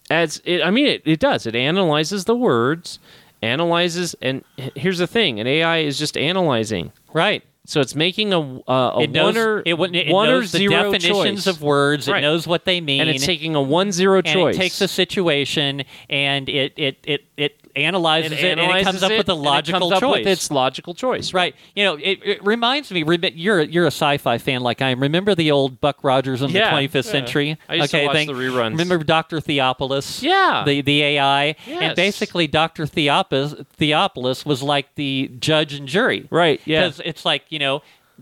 [0.10, 1.46] As it, I mean, it, it does.
[1.46, 3.00] It analyzes the words,
[3.42, 4.44] analyzes, and
[4.76, 6.92] here's the thing: an AI is just analyzing.
[7.14, 7.44] Right.
[7.66, 10.52] So it's making a, uh, a It knows, one or it, it one or knows
[10.52, 11.48] the zero definitions choice.
[11.48, 12.10] of words.
[12.10, 12.18] Right.
[12.18, 13.02] It knows what they mean.
[13.02, 14.56] and it's taking a one zero and choice.
[14.56, 19.04] it takes a situation and it it it, it analyzes it, and it analyzes comes
[19.04, 20.20] up with a and it logical up choice.
[20.20, 21.34] with its logical choice.
[21.34, 21.56] Right.
[21.76, 23.04] You know, it, it reminds me.
[23.36, 25.00] You're you're a sci-fi fan like I am.
[25.02, 27.02] Remember the old Buck Rogers in Yeah, the 25th yeah.
[27.12, 27.58] century?
[27.70, 28.28] I used to okay, watch thing?
[28.28, 28.72] the reruns.
[28.72, 30.22] Remember Doctor Theopolis?
[30.22, 30.64] Yeah.
[30.66, 31.82] The the AI, Yes.
[31.82, 36.28] and basically Doctor Theopolis Theopolis was like the judge and jury.
[36.30, 36.82] Right, yeah.
[36.88, 37.82] Because it's like you know.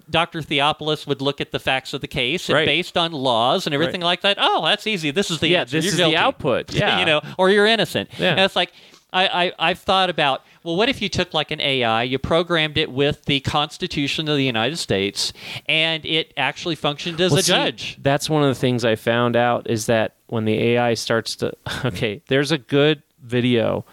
[0.09, 0.41] Dr.
[0.41, 3.99] Theopolis would look at the facts of the case and based on laws and everything
[3.99, 4.37] like that.
[4.39, 5.11] Oh, that's easy.
[5.11, 5.75] This is the Yeah, answer.
[5.81, 6.73] this You're is the output.
[6.79, 6.99] Yeah.
[7.01, 8.09] you know, or you're innocent.
[8.17, 8.31] Yeah.
[8.31, 8.71] And it's like
[9.11, 12.77] I, I I've thought about well, what if you took like an AI, you programmed
[12.77, 15.33] it with the Constitution of the United States,
[15.65, 17.97] and it actually functioned as Well, a see, judge.
[18.01, 21.53] That's one of the things I found out is that when the AI starts to
[21.85, 23.85] okay, there's a good video.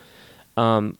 [0.56, 0.98] Um,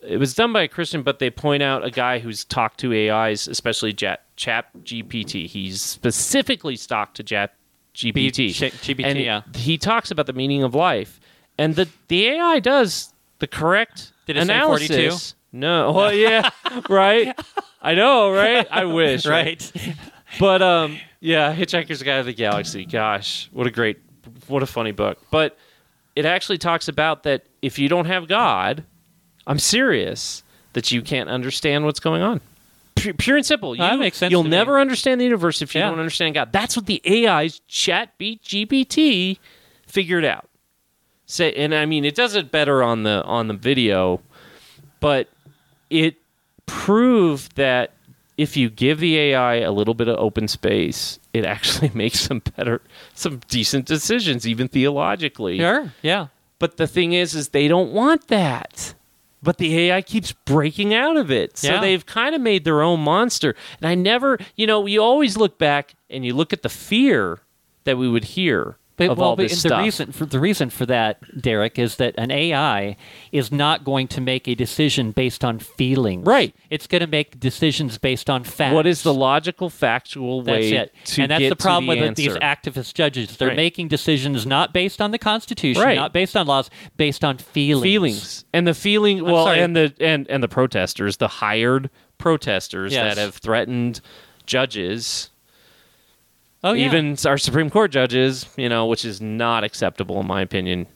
[0.00, 2.92] it was done by a Christian, but they point out a guy who's talked to
[2.94, 5.46] AIs, especially Chat Chat GPT.
[5.46, 7.54] He's specifically talked to Chat
[7.94, 8.50] GPT.
[8.50, 9.42] GPT, and yeah.
[9.54, 11.18] he talks about the meaning of life,
[11.58, 14.88] and the the AI does the correct Did it say analysis.
[14.88, 15.58] 42?
[15.58, 16.50] No, well, yeah,
[16.88, 17.38] right.
[17.80, 18.66] I know, right?
[18.70, 19.70] I wish, Right.
[20.40, 22.84] but um, yeah, Hitchhiker's Guide to the Galaxy.
[22.84, 23.98] Gosh, what a great,
[24.48, 25.18] what a funny book.
[25.30, 25.56] But
[26.14, 28.84] it actually talks about that if you don't have God,
[29.46, 30.42] I'm serious
[30.74, 32.40] that you can't understand what's going on.
[32.96, 33.74] Pure, pure and simple.
[33.74, 34.56] You, That makes sense You'll to me.
[34.56, 35.90] never understand the universe if you Yeah.
[35.90, 36.50] don't understand God.
[36.52, 39.38] That's what the AI's Chat Beat GPT
[39.86, 40.45] figured out.
[41.26, 44.20] Say, and I mean, it does it better on the on the video,
[45.00, 45.28] but
[45.90, 46.16] it
[46.66, 47.92] proved that
[48.36, 52.42] if you give the AI a little bit of open space, it actually makes some
[52.56, 52.80] better,
[53.14, 55.58] some decent decisions, even theologically.
[55.58, 55.92] Sure.
[56.02, 56.28] Yeah.
[56.58, 58.94] But the thing is, is they don't want that.
[59.42, 61.56] But the AI keeps breaking out of it.
[61.58, 61.80] So Yeah.
[61.80, 63.54] they've kind of made their own monster.
[63.80, 67.40] And I never, you know, you always look back and you look at the fear
[67.84, 69.82] that we would hear But, of well, all but this the stuff.
[69.82, 72.96] reason for the reason for that, Dereck, is that an AI
[73.30, 76.26] is not going to make a decision based on feelings.
[76.26, 76.54] Right.
[76.70, 78.74] It's going to make decisions based on facts.
[78.74, 81.12] what is the logical, factual way That's it.
[81.14, 83.36] to and that's the problem the with these activist judges.
[83.36, 83.56] They're Right.
[83.56, 85.96] making decisions not based on the Constitution, Right.
[85.96, 87.82] not based on laws, based on feelings.
[87.82, 89.60] feelings and the feeling well sorry.
[89.60, 93.14] and the and and the protesters the hired protesters Yes.
[93.14, 94.00] that have threatened
[94.46, 95.30] judges
[96.64, 96.86] Oh, yeah.
[96.86, 100.86] even our supreme court judges you know which is not acceptable in my opinion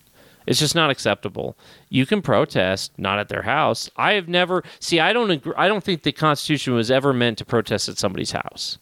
[0.46, 1.56] it's just not acceptable
[1.88, 5.68] you can protest not at their house i have never see i don't agree, i
[5.68, 8.78] don't think the constitution was ever meant to protest at somebody's house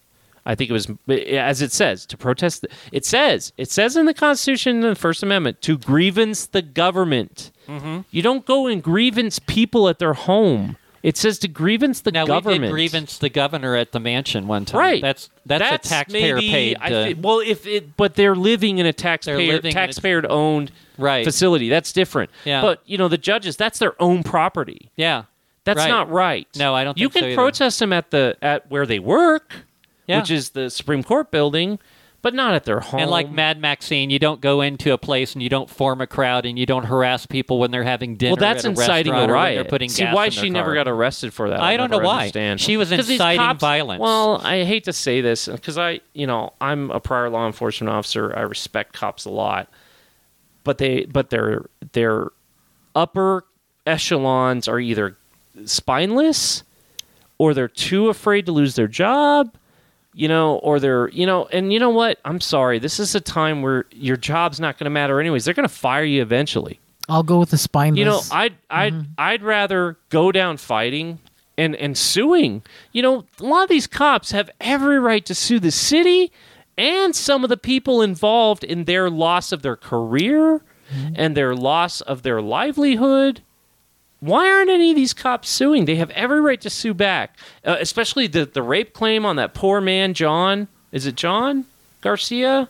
[0.48, 2.62] I think it was, as it says, to protest.
[2.62, 6.62] The, it says, it says in the Constitution, in the First Amendment, to grievance the
[6.62, 7.52] government.
[7.68, 8.00] Mm-hmm.
[8.10, 10.78] You don't go and grievance people at their home.
[11.02, 12.60] It says to grievance the now government.
[12.62, 14.80] we did grievance the governor at the mansion one time.
[14.80, 15.02] Right.
[15.02, 16.76] That's that's, a taxpayer maybe- paid.
[16.80, 19.72] I uh, thi- well, if it, but they're living in a taxpayer living in a-
[19.72, 21.24] taxpayer owned Right.
[21.24, 21.68] facility.
[21.68, 22.30] That's different.
[22.44, 22.60] Yeah.
[22.62, 24.90] But you know, the judges, that's their own property.
[24.96, 25.24] yeah.
[25.64, 25.88] That's Right.
[25.90, 26.48] not right.
[26.56, 27.36] No, I don't You think so can either.
[27.36, 29.66] protest them at the at where they work,
[30.06, 30.18] Yeah.
[30.20, 31.78] which is the Supreme Court building,
[32.20, 33.00] but not at their home.
[33.00, 36.06] And like Mad Maxine, you don't go into a place and you don't form a
[36.06, 38.32] crowd and you don't harass people when they're having dinner.
[38.32, 39.68] well, that's at a inciting a restaurant or when riot.
[39.68, 41.60] Putting See, gas why she never got arrested for that?
[41.60, 42.22] I I'll don't know why.
[42.22, 42.60] Understand.
[42.60, 44.00] She was inciting cops- violence.
[44.00, 47.90] Well, I hate to say this because I, you know, I'm a prior law enforcement
[47.90, 48.36] officer.
[48.36, 49.68] I respect cops a lot,
[50.64, 52.28] but they, but their their
[52.96, 53.44] upper
[53.86, 55.16] echelons are either
[55.64, 56.64] spineless
[57.38, 59.54] or they're too afraid to lose their job
[60.18, 62.18] you know, or they're, you know, and you know what?
[62.24, 62.80] I'm sorry.
[62.80, 65.44] This is a time where your job's not going to matter anyways.
[65.44, 66.80] They're going to fire you eventually.
[67.08, 68.00] I'll go with the spineless.
[68.00, 69.12] You know, I'd I'd mm-hmm.
[69.16, 71.20] I'd rather go down fighting
[71.56, 72.62] and and suing.
[72.90, 76.32] You know, a lot of these cops have every right to sue the city
[76.76, 81.14] and some of the people involved in their loss of their career mm-hmm.
[81.14, 83.42] and their loss of their livelihood.
[84.20, 85.84] Why aren't any of these cops suing?
[85.84, 89.54] They have every right to sue back, uh, especially the the rape claim on that
[89.54, 90.68] poor man, John.
[90.90, 91.66] Is it John
[92.00, 92.68] Garcia?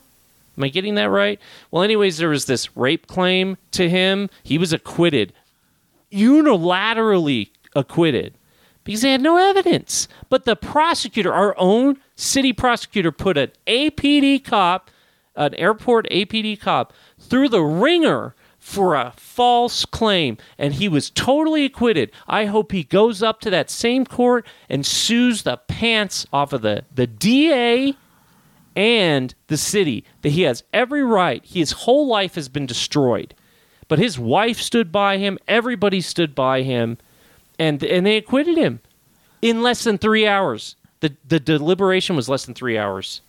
[0.57, 1.41] Am I getting that right?
[1.71, 4.29] Well, anyways, there was this rape claim to him.
[4.43, 5.33] He was acquitted,
[6.13, 8.35] unilaterally acquitted,
[8.83, 10.09] because they had no evidence.
[10.29, 14.91] But the prosecutor, our own city prosecutor, put an APD cop,
[15.37, 18.35] an airport APD cop, through the wringer
[18.69, 22.13] for a false claim, and he was totally acquitted.
[22.27, 26.61] I hope he goes up to that same court and sues the pants off of
[26.61, 27.95] the, the DA
[28.77, 31.43] and the city that he has every right.
[31.47, 33.35] His whole life has been destroyed.
[33.89, 36.99] But his wife stood by him, everybody stood by him,
[37.59, 38.81] and and they acquitted him
[39.41, 40.77] in less than 3 hours.
[41.01, 43.23] The the deliberation was less than 3 hours.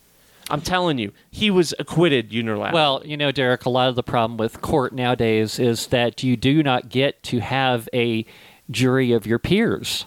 [0.50, 2.72] I'm telling you, he was acquitted unilaterally.
[2.72, 6.36] Well, you know, Dereck, a lot of the problem with court nowadays is that you
[6.36, 8.24] do not get to have a
[8.70, 10.06] jury of your peers.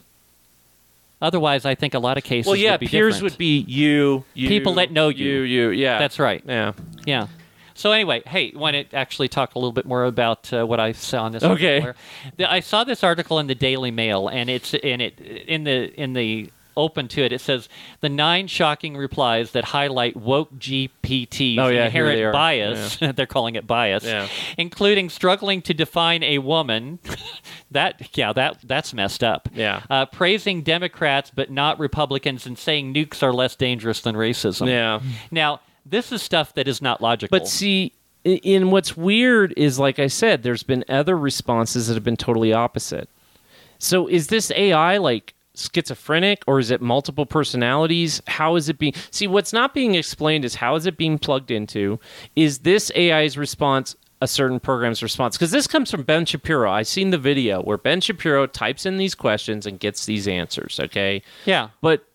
[1.21, 3.33] Otherwise, I think a lot of cases well, yeah, would be peers different.
[3.33, 5.25] would be you, you, People that know you.
[5.25, 5.69] you, you.
[5.69, 6.43] Yeah, That's right.
[6.45, 6.73] Yeah.
[7.05, 7.27] Yeah.
[7.75, 10.91] So anyway, hey, want to actually talk a little bit more about uh, what I
[10.91, 11.81] saw in this Okay.
[11.81, 12.01] article?
[12.47, 16.13] I saw this article in the Daily Mail, and it's in it in the in
[16.13, 17.31] the open to it.
[17.31, 17.69] It says
[18.01, 22.97] the nine shocking replies that highlight woke GPT's Oh, yeah, inherent they bias.
[23.15, 24.27] They're calling it bias, Yeah.
[24.57, 26.99] including struggling to define a woman.
[27.71, 29.49] that yeah, that that's messed up.
[29.53, 29.81] Yeah.
[29.89, 34.67] Uh, praising Democrats but not Republicans, and saying nukes are less dangerous than racism.
[34.67, 34.99] Yeah.
[35.31, 37.37] Now, this is stuff that is not logical.
[37.37, 37.93] But see,
[38.23, 42.53] in what's weird is, like I said, there's been other responses that have been totally
[42.53, 43.09] opposite.
[43.79, 48.21] So is this AI like schizophrenic or is it multiple personalities?
[48.27, 48.93] How is it being?
[49.11, 51.99] See, what's not being explained is how is it being plugged into?
[52.35, 55.37] Is this AI's response a certain program's response?
[55.37, 56.71] Because this comes from Ben Shapiro.
[56.71, 60.79] I've seen the video where Ben Shapiro types in these questions and gets these answers.
[60.79, 61.21] Okay.
[61.45, 62.05] yeah, But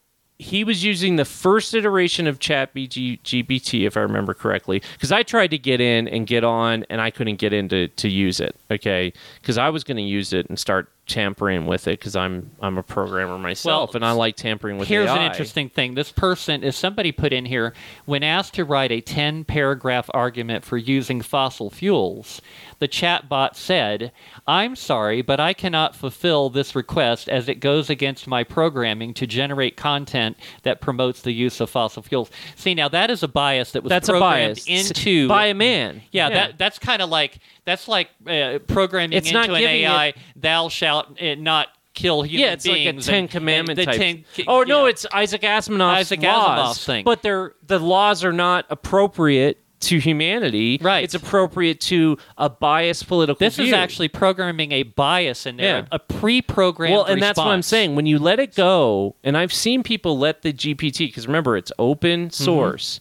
[0.41, 5.25] he was using the first iteration of Chat GPT, if I remember correctly, because I
[5.25, 8.39] tried to get in and get on, and I couldn't get in to, to use
[8.39, 8.55] it.
[8.71, 12.51] Okay, because I was going to use it and start tampering with it because I'm
[12.61, 14.93] I'm a programmer myself Well, and I like tampering with it.
[14.93, 15.17] Here's AI.
[15.17, 15.95] an interesting thing.
[15.95, 20.65] This person, is somebody put in here, when asked to write a 10 paragraph argument
[20.65, 22.41] for using fossil fuels,
[22.79, 24.13] the chatbot said,
[24.49, 29.27] I'm sorry, but I cannot fulfill this request as it goes against my programming to
[29.27, 32.31] generate content that promotes the use of fossil fuels.
[32.57, 35.29] See, now that is a bias that was That's a programmed bias into.
[35.29, 36.01] by a man.
[36.13, 40.07] yeah, That, that's kind of like that's like uh, programming It's not into an AI.
[40.07, 42.93] it- Thou shalt uh, not kill human yeah, it's like a.
[42.95, 43.97] Ten and- Commandment type.
[43.97, 44.91] ten, oh no, yeah.
[44.91, 45.81] it's Isaac Asimov's
[46.13, 47.05] Isaac laws, Asimov's thing.
[47.05, 50.79] but they're the laws are not appropriate to humanity.
[50.81, 51.05] Right.
[51.05, 53.39] It's appropriate to a biased political.
[53.39, 55.87] This is actually programming a bias in there, Yeah.
[55.93, 56.93] a pre-programmed.
[56.93, 57.95] well, and that's what I'm saying.
[57.95, 61.73] When you let it go, and I've seen people let the GPT because remember it's
[61.79, 62.45] open Mm-hmm.
[62.45, 63.01] source,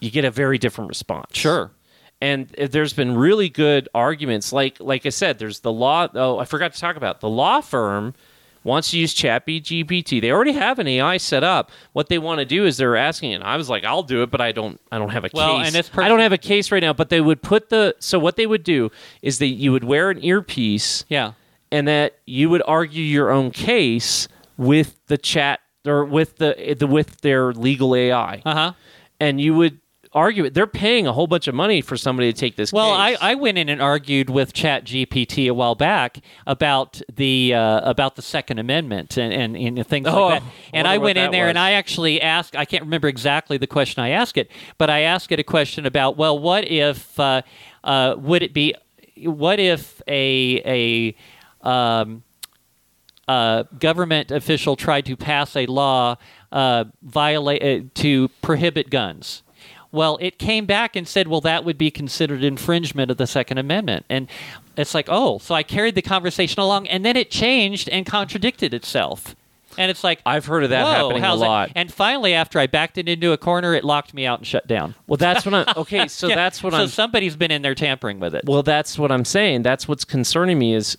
[0.00, 1.36] you get a very different response.
[1.36, 1.70] Sure.
[2.20, 6.44] and there's been really good arguments like like i said there's the law oh i
[6.44, 8.14] forgot to talk about the law firm
[8.64, 10.20] wants to use ChatGPT.
[10.20, 11.70] They already have an AI set up.
[11.92, 14.30] What they want to do is they're asking, and I was like, "I'll do it,"
[14.30, 14.80] but I don't.
[14.90, 15.66] I don't have a Well, case.
[15.68, 16.92] and this I don't have a case right now.
[16.92, 17.94] But they would put the.
[17.98, 18.90] So what they would do
[19.22, 21.32] is that you would wear an earpiece, Yeah.
[21.70, 26.86] and that you would argue your own case with the chat or with the, the
[26.86, 28.72] with their legal AI, Uh huh.
[29.18, 29.78] and you would
[30.14, 30.50] argue.
[30.50, 32.72] They're paying a whole bunch of money for somebody to take this.
[32.72, 33.18] Well, I, case.
[33.20, 38.16] I went in and argued with Chat GPT a while back about the uh, about
[38.16, 40.52] the Second Amendment and, and, and things Oh, like that.
[40.72, 41.58] And wonder I went in there and.
[41.58, 42.56] I actually asked.
[42.56, 45.86] I can't remember exactly the question I asked it, but I asked it a question
[45.86, 47.42] about well, what if uh,
[47.84, 48.74] uh, would it be?
[49.24, 51.14] What if a
[51.62, 52.24] a um,
[53.28, 56.16] uh, government official tried to pass a law
[56.50, 59.41] uh, violate uh, to prohibit guns.
[59.92, 63.58] Well, it came back and said, "Well, that would be considered infringement of the Second
[63.58, 64.26] Amendment." And
[64.76, 68.72] it's like, "Oh, so I carried the conversation along, and then it changed and contradicted
[68.72, 69.36] itself."
[69.78, 71.70] And it's like, I've heard of that "Whoa, happening a how's that?" lot.
[71.74, 74.66] And finally, after I backed it into a corner, it locked me out and shut
[74.66, 74.94] down.
[75.06, 75.66] Well, that's what I'm.
[75.76, 76.86] Okay, so Yeah, that's what so I'm.
[76.86, 78.44] So somebody's been in there tampering with it.
[78.46, 79.62] Well, that's what I'm saying.
[79.62, 80.96] That's what's concerning me is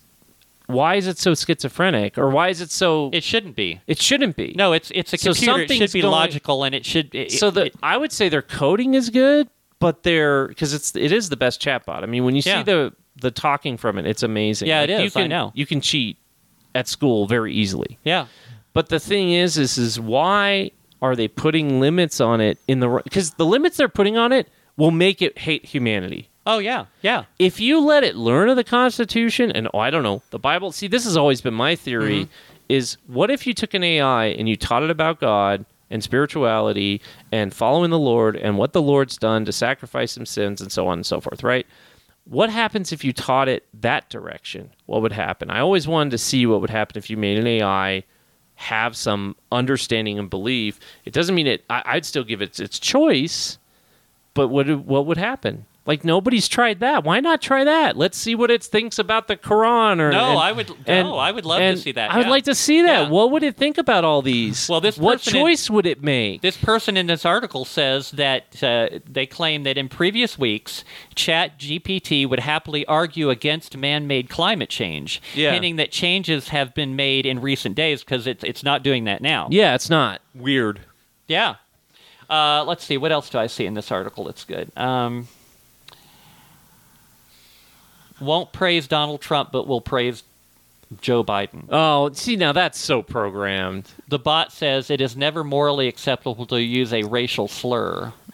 [0.74, 3.10] why is it so schizophrenic, or why is it so?
[3.14, 3.80] it shouldn't be.
[3.88, 4.54] it shouldn't be.
[4.58, 5.62] No, it's it's a So computer.
[5.62, 7.14] It should be going- logical, and it should.
[7.16, 9.48] It, so the it- I would say their coding is good,
[9.80, 12.04] but they're because it's it is the best chatbot.
[12.04, 12.58] I mean, when you Yeah.
[12.60, 14.68] see the the talking from it, it's amazing.
[14.68, 15.16] Yeah, it Like, You is.
[15.16, 15.52] I know.
[15.56, 16.18] You can cheat
[16.76, 18.00] at school very easily.
[18.04, 18.26] yeah.
[18.74, 20.72] But the thing is, is is why
[21.02, 24.48] are they putting limits on it in the because the limits they're putting on it
[24.78, 26.30] will make it hate humanity.
[26.46, 27.24] Oh yeah, yeah.
[27.40, 30.72] if you let it learn of the Constitution and oh, I don't know the Bible.
[30.72, 32.64] See, this has always been my theory: mm-hmm.
[32.70, 37.02] is what if you took an AI and you taught it about God and spirituality
[37.32, 40.88] and following the Lord and what the Lord's done to sacrifice some sins and so
[40.88, 41.68] on and so forth, right?
[42.26, 44.72] What happens if you taught it that direction?
[44.86, 45.50] What would happen?
[45.50, 48.04] I always wanted to see what would happen if you made an AI
[48.56, 50.80] have some understanding and belief.
[51.06, 51.64] It doesn't mean it.
[51.70, 53.58] I, I'd still give it its choice,
[54.34, 55.66] but what what would happen?
[55.86, 57.04] Like nobody's tried that.
[57.04, 57.98] Why not try that?
[57.98, 60.00] Let's see what it thinks about the Quran.
[60.00, 62.32] Or No, and- I would- no, I would love to see that, I would yeah.
[62.32, 63.02] like to see that.
[63.04, 63.10] Yeah.
[63.10, 64.70] What would it think about all these?
[64.70, 66.42] Well, this what person in- choice would it make?
[66.42, 71.60] This person in this article says that uh, they claim that in previous weeks, Chat
[71.60, 75.52] GPT would happily argue against man-made climate change, Yeah.
[75.52, 79.22] hinting that changes have been made in recent days because it's it's not doing that
[79.22, 79.50] now.
[79.52, 80.80] yeah, it's not weird.
[81.28, 81.56] Yeah.
[82.30, 82.98] Uh, let's see.
[82.98, 84.72] What else do I see in this article that's good?
[84.78, 85.28] Um,
[88.20, 90.24] won't praise Donald Trump, but will praise
[91.02, 91.66] Joe Biden.
[91.70, 93.90] Oh, see now that's so programmed.
[94.08, 98.14] The bot says it is never morally acceptable to use a racial slur.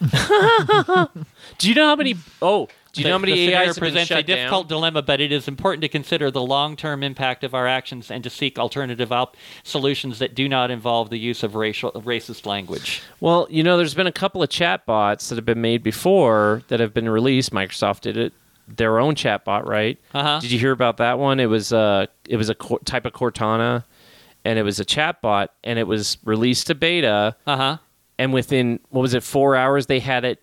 [1.58, 2.16] Do you know how many?
[2.42, 4.78] Oh, do you know how many the AIs presents a difficult down?
[4.78, 8.30] dilemma, but it is important to consider the long-term impact of our actions and to
[8.30, 13.00] seek alternative op- solutions that do not involve the use of racial racist language.
[13.20, 16.62] Well, you know, there's been a couple of chat bots that have been made before
[16.66, 17.52] that have been released.
[17.52, 18.32] Microsoft did it,
[18.76, 19.98] their own chatbot, right?
[20.14, 20.38] Uh-huh.
[20.40, 21.40] Did you hear about that one?
[21.40, 23.84] It was uh, it was a cor- type of Cortana,
[24.44, 27.76] and it was a chatbot, and it was released to beta, Uh huh.
[28.18, 30.42] and within what was it, four hours, they had it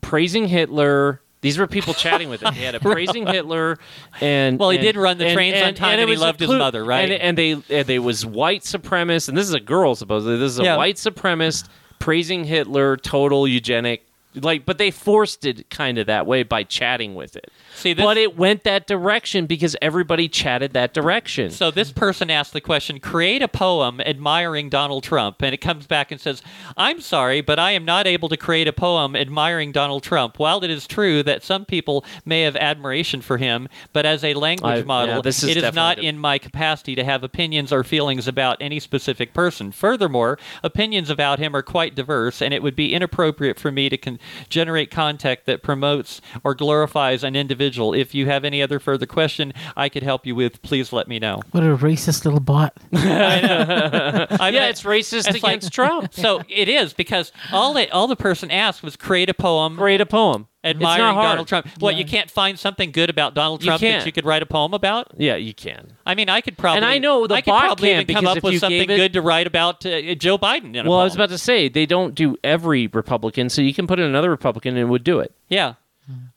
[0.00, 1.22] praising Hitler.
[1.42, 2.52] These were people chatting with it.
[2.54, 3.78] They had it praising Hitler,
[4.20, 6.84] and Well, he and- did run the trains on time and he loved his mother,
[6.84, 7.10] right?
[7.10, 10.36] And, and they and they was white supremacist, and this is a girl supposedly.
[10.38, 10.76] This is a Yeah.
[10.76, 11.68] white supremacist
[11.98, 17.14] praising Hitler, total eugenic like, but they forced it kind of that way by chatting
[17.14, 17.50] with it.
[17.74, 21.50] See, this, but it went that direction because everybody chatted that direction.
[21.50, 25.86] So this person asked the question: Create a poem admiring Donald Trump, and it comes
[25.86, 26.42] back and says,
[26.76, 30.38] "I'm sorry, but I am not able to create a poem admiring Donald Trump.
[30.38, 34.34] While it is true that some people may have admiration for him, but as a
[34.34, 37.72] language I- yeah, model, this is it is not in my capacity to have opinions
[37.72, 39.70] or feelings about any specific person.
[39.72, 43.96] Furthermore, opinions about him are quite diverse, and it would be inappropriate for me to
[43.96, 44.18] con-
[44.48, 47.59] generate content that promotes or glorifies an individual.
[47.60, 51.18] If you have any other further question I could help you with, please let me
[51.18, 52.74] know." What a racist little bot.
[52.92, 56.12] I yeah, it's racist it's like- against Trump.
[56.14, 60.00] so it is because all it, all the person asked was create a poem Create
[60.00, 60.46] a poem.
[60.64, 61.26] admiring it's not hard.
[61.32, 61.66] Donald Trump.
[61.78, 64.46] What you can't find something good about Donald You Trump that you could write a
[64.46, 65.08] poem about?
[65.16, 65.96] Yeah, you can.
[66.06, 68.14] I mean, I could probably And I know the I could bot probably can't even
[68.22, 70.74] come up with something it- good to write about uh, Joe Biden.
[70.76, 73.74] In a Well, I was about to say they don't do every Republican, so you
[73.74, 75.32] can put in another Republican and it would do it.
[75.48, 75.74] yeah.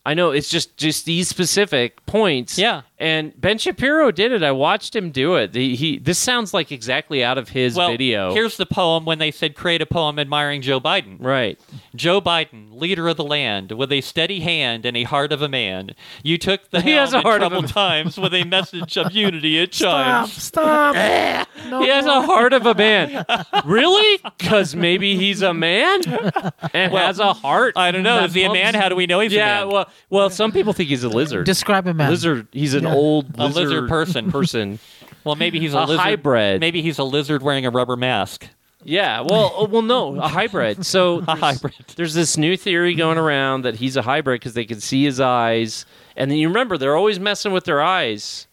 [0.06, 2.58] I know it's just just these specific points.
[2.58, 2.82] Yeah.
[3.00, 4.44] And Ben Shapiro did it.
[4.44, 5.54] I watched him do it.
[5.56, 8.34] He, he this sounds like exactly out of his Well, video.
[8.34, 11.18] here's the poem when they said create a poem admiring Joe Biden.
[11.20, 11.60] right.
[11.96, 15.50] Joe Biden, leader of the land, with a steady hand and a heart of a
[15.50, 15.92] man.
[16.22, 18.44] You took the He helm has a in heart of a troubled times with a
[18.46, 20.28] message of unity at Stop!
[20.30, 20.44] chimes.
[20.44, 20.96] Stop!
[21.70, 23.26] no He has a heart of a man.
[23.66, 24.20] really?
[24.38, 26.02] Because maybe he's a man
[26.74, 27.74] and has a heart.
[27.78, 28.24] I don't know.
[28.26, 28.74] Is he a man?
[28.76, 29.62] How do we know he's Yeah.
[29.64, 29.74] a man?
[29.74, 31.46] Well, well, some people think he's a lizard.
[31.46, 32.48] Describe him as lizard.
[32.52, 32.94] He's an Yeah.
[32.94, 34.32] old A lizard, lizard person.
[34.32, 34.80] Person.
[35.26, 36.00] Well, maybe he's a, A lizard.
[36.02, 36.60] hybrid.
[36.60, 38.46] Maybe he's a lizard wearing a rubber mask.
[38.84, 39.22] Yeah.
[39.22, 40.86] Well, uh, well, no, a hybrid.
[40.86, 41.76] So A hybrid.
[41.96, 45.22] There's this new theory going around that he's a hybrid because they can see his
[45.22, 45.86] eyes,
[46.18, 48.48] and then you remember they're always messing with their eyes.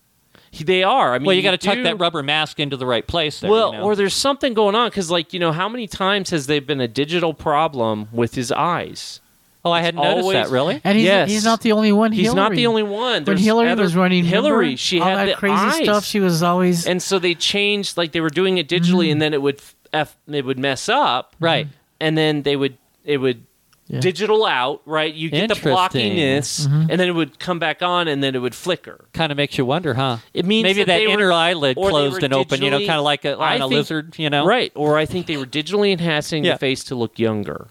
[0.53, 1.12] He, they are.
[1.14, 3.41] I mean, well, you got to tuck do- that rubber mask into the right place.
[3.41, 3.84] There, Well, you know?
[3.84, 6.80] or there's something going on because, like, you know, how many times has there been
[6.80, 9.20] a digital problem with his eyes?
[9.65, 10.51] Oh, I hadn't noticed always- that.
[10.51, 10.81] Really?
[10.85, 11.29] And he's, Yes.
[11.31, 12.13] he's not the only one.
[12.13, 13.13] He's not the only one.
[13.13, 14.77] When There's Hillary other- was running, Hillary, remember?
[14.79, 15.83] she all had that the crazy eyes.
[15.85, 16.05] stuff.
[16.05, 19.13] She was always and so they changed, like, they were doing it digitally, Mm-hmm.
[19.13, 19.61] and then it would
[19.93, 21.67] f, it would mess up, Right.
[22.01, 23.45] and then they would it would
[23.89, 23.99] Yeah.
[23.99, 25.13] digital out, right?
[25.13, 25.73] You get the Interesting.
[26.15, 26.91] blockiness, Mm-hmm.
[26.91, 29.07] and then it would come back on, and then it would flicker.
[29.15, 30.19] Kind of makes you wonder, huh?
[30.33, 32.63] It means maybe that, they were- inner eyelid or they closed were and open.
[32.63, 34.15] You know, digitally- kind of like a, I on a think- lizard.
[34.17, 34.71] You know, Right.
[34.77, 36.53] Or I think they were digitally enhancing Yeah.
[36.53, 37.67] the face to look younger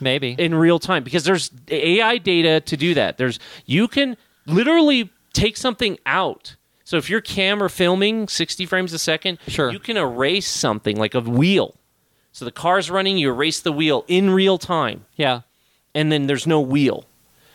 [0.00, 0.34] Maybe.
[0.38, 3.16] in real time because there's AI data to do that.
[3.18, 4.16] There's you can
[4.46, 6.56] literally take something out.
[6.84, 9.72] So if your camera filming 60 frames a second, Sure.
[9.72, 11.74] you can erase something like a wheel.
[12.32, 15.42] So the car's running, you erase the wheel in real time, yeah.
[15.94, 17.04] and then there's no wheel.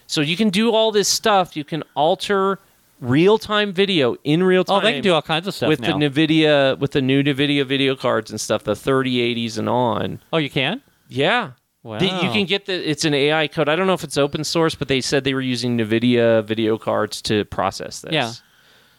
[0.07, 1.55] So you can do all this stuff.
[1.55, 2.57] You can alter
[3.01, 4.77] real time video in real time.
[4.77, 5.97] Oh, they can do all kinds of stuff with now.
[5.97, 10.19] the Nvidia with the new Nvidia video cards and stuff, the 3080s and on.
[10.33, 10.81] oh, you can.
[11.07, 11.51] Yeah.
[11.83, 11.99] Wow.
[11.99, 13.69] The- you can get the it's an AI code.
[13.69, 16.77] I don't know if it's open source, but they said they were using Nvidia video
[16.77, 18.11] cards to process this.
[18.13, 18.33] Yeah.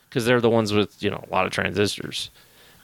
[0.09, 2.31] Because they're the ones with, you know, a lot of transistors.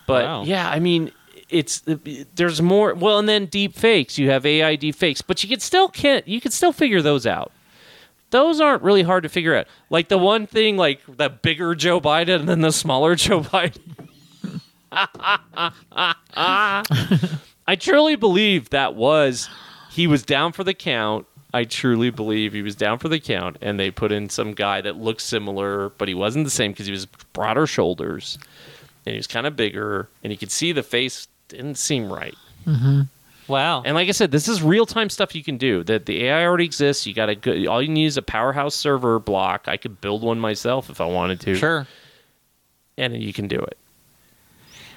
[0.06, 0.44] But Wow.
[0.44, 1.10] yeah, I mean,
[1.48, 1.96] it's uh,
[2.34, 4.18] there's more well and then deep fakes.
[4.18, 7.26] You have AI deep fakes, but you can still can't you can still figure those
[7.26, 7.50] out.
[8.30, 9.66] Those aren't really hard to figure out.
[9.88, 13.80] Like the one thing like the bigger Joe Biden and then the smaller Joe Biden.
[17.68, 19.48] I truly believe that was
[19.96, 21.26] he was down for the count.
[21.54, 24.82] I truly believe he was down for the count, and they put in some guy
[24.82, 28.36] that looked similar, but he wasn't the same because he was broader shoulders,
[29.06, 32.34] and he was kind of bigger, and you could see the face didn't seem right.
[32.66, 33.02] Mm-hmm.
[33.50, 33.84] Wow.
[33.84, 35.82] And like I said, this is real time stuff you can do.
[35.84, 37.06] That the AI already exists.
[37.06, 37.66] You got a good.
[37.66, 39.66] All you need is a powerhouse server block.
[39.66, 41.54] I could build one myself if I wanted to.
[41.54, 41.86] sure.
[42.98, 43.78] and you can do it.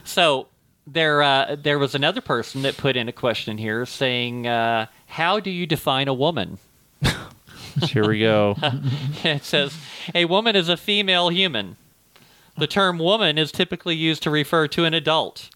[0.04, 0.48] So
[0.94, 5.40] there, uh, there was another person that put in a question here saying, uh, "How
[5.40, 6.58] do you define a woman?"
[7.84, 8.56] Here we go.
[9.24, 9.78] it says,
[10.14, 11.78] "A woman is a female human.
[12.58, 15.50] The term woman is typically used to refer to an adult,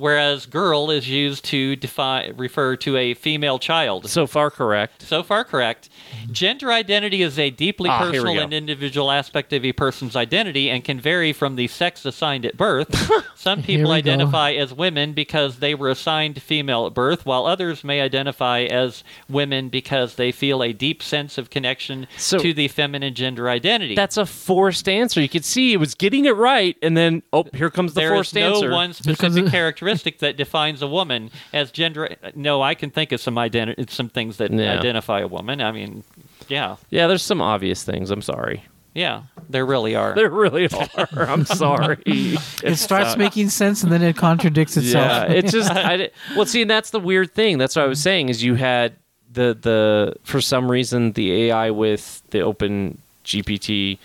[0.00, 5.02] whereas girl is used to define refer to a female child." so far, correct.
[5.02, 5.88] So far, correct.
[6.32, 10.82] Gender identity is a deeply Ah, personal and individual aspect of a person's identity and
[10.84, 13.10] can vary from the sex assigned at birth.
[13.34, 14.10] Some people we go.
[14.10, 19.02] identify as women because they were assigned female at birth, while others may identify as
[19.28, 23.94] women because they feel a deep sense of connection So- to the feminine gender identity.
[23.94, 25.20] That's a forced answer.
[25.20, 28.10] You could see it was getting it right, and then oh, here comes the There
[28.14, 28.70] is forced no answer.
[28.70, 29.52] one specific of-
[29.90, 32.16] characteristic that defines a woman as gender.
[32.34, 34.78] No, I can think of some identi- some things that Yeah.
[34.78, 35.60] identify a woman.
[35.60, 36.04] I mean,
[36.48, 38.10] yeah, Yeah, there's some obvious things.
[38.10, 38.64] I'm sorry.
[38.94, 40.14] yeah, there really are.
[40.14, 41.08] There really are.
[41.28, 41.98] I'm sorry.
[42.06, 45.06] it starts making sense and then it contradicts itself.
[45.06, 47.58] Yeah, it's just I, di- well, see, and that's the weird thing.
[47.58, 48.94] That's what I was saying is you had
[49.32, 53.98] the the for some reason the AI with the Open GPT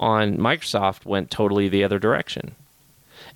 [0.00, 2.56] on Microsoft went totally the other direction.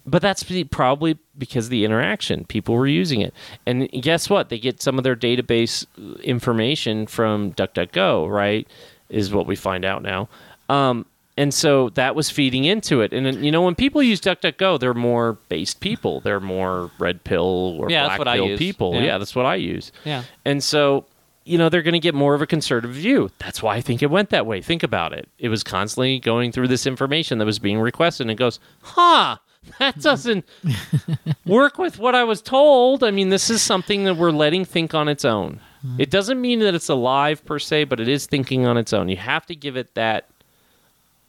[0.04, 2.44] But that's probably because of the interaction.
[2.44, 3.32] People were using it.
[3.66, 4.48] And guess what?
[4.48, 5.86] They get some of their database
[6.22, 8.66] information from DuckDuckGo, right?
[9.08, 10.28] Is what we find out now.
[10.68, 13.12] Um, and so that was feeding into it.
[13.12, 16.20] And you know, when people use DuckDuckGo, they're more based people.
[16.20, 18.94] They're more red pill or Yeah, that's black what pill people.
[18.94, 19.02] Yeah.
[19.02, 19.92] yeah, that's what I use.
[20.04, 20.24] Yeah.
[20.44, 21.06] And so,
[21.44, 23.30] you know, they're going to get more of a conservative view.
[23.38, 24.60] That's why I think it went that way.
[24.60, 25.28] Think about it.
[25.38, 29.38] It was constantly going through this information that was being requested and it goes, huh,
[29.78, 30.44] that doesn't
[31.46, 33.04] work with what I was told.
[33.04, 35.60] I mean, this is something that we're letting think on its own.
[35.98, 39.08] It doesn't mean that it's alive per se, but it is thinking on its own.
[39.08, 40.28] You have to give it that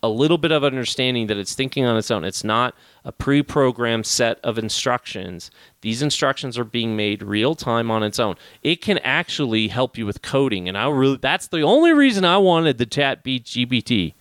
[0.03, 2.25] a little bit of understanding that it's thinking on its own.
[2.25, 2.75] It's not
[3.05, 5.49] a pre-programmed set of instructions.
[5.81, 8.35] These instructions are being made real time on its own.
[8.61, 12.37] It can actually help you with coding, and I really that's the only reason I
[12.37, 14.13] wanted the Chat Beat GPT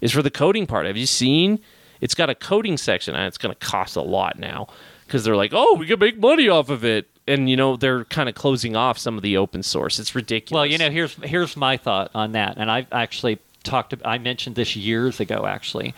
[0.00, 0.86] is for the coding part.
[0.86, 1.60] Have you seen?
[2.00, 4.68] It's got a coding section, and it's going to cost a lot now
[5.06, 8.04] because they're like, oh, we can make money off of it, and you know they're
[8.04, 9.98] kind of closing off some of the open source.
[9.98, 10.56] It's ridiculous.
[10.58, 13.94] Well, you know, here's here's my thought on that, and I've actually talked.
[14.04, 15.46] I mentioned this years ago.
[15.46, 15.94] Actually,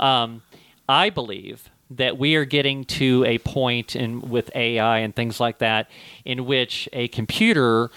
[0.00, 0.42] um,
[0.88, 5.58] I believe that we are getting to a point in with AI and things like
[5.58, 5.90] that,
[6.24, 7.90] in which a computer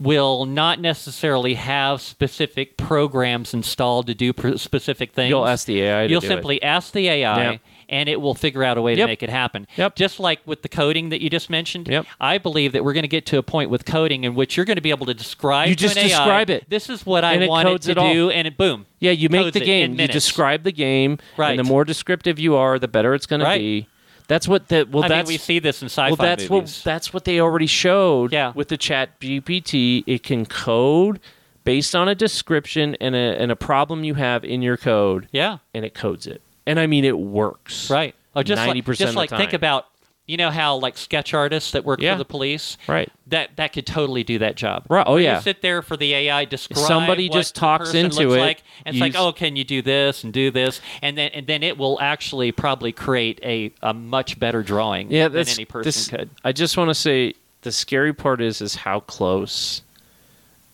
[0.00, 5.28] will not necessarily have specific programs installed to do pr- specific things.
[5.30, 6.28] You'll ask the AI to You'll do it.
[6.28, 7.50] simply ask the AI.
[7.52, 7.60] Yep.
[7.88, 9.06] And it will figure out a way to Yep.
[9.08, 9.66] make it happen.
[9.76, 9.96] Yep.
[9.96, 12.06] Just like with the coding that you just mentioned, Yep.
[12.20, 14.64] I believe that we're going to get to a point with coding in which you're
[14.64, 15.68] going to be able to describe.
[15.68, 16.64] You just an AI, describe it.
[16.70, 18.86] This is what I And it want it to it do, and it boom.
[18.98, 20.00] Yeah, you make the game.
[20.00, 21.50] You describe the game, Right.
[21.50, 23.54] and the more descriptive you are, the better it's going Right.
[23.54, 23.86] to be.
[24.32, 24.88] That's what that.
[24.88, 26.78] Well, I that's mean, we see this in sci-fi well, that's movies.
[26.78, 28.32] what that's what they already showed.
[28.32, 28.52] Yeah.
[28.54, 31.20] with the Chat GPT, it can code
[31.64, 35.58] based on a description and a and a problem you have in your code, yeah,
[35.74, 36.40] and it codes it.
[36.66, 37.90] And I mean, it works.
[37.90, 38.14] right.
[38.34, 39.88] Oh, just 90% like of just like think about
[40.26, 42.14] you know how like sketch artists that work Yeah.
[42.14, 43.10] for the police Right.
[43.26, 44.84] that that could totally do that job.
[44.88, 45.04] Right.
[45.06, 45.40] Oh You yeah.
[45.40, 49.16] sit there for the AI describe somebody just talks into it, like, and it's like,
[49.16, 52.52] oh, can you do this and do this, and then and then it will actually
[52.52, 56.30] probably create a, a much better drawing Yeah, than any person this, could.
[56.44, 59.82] I just want to say the scary part is is how close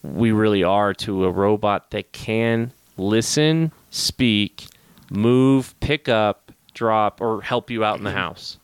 [0.02, 4.66] we really are to a robot that can listen, speak,
[5.10, 8.58] move, pick up, drop, or help you out in the house.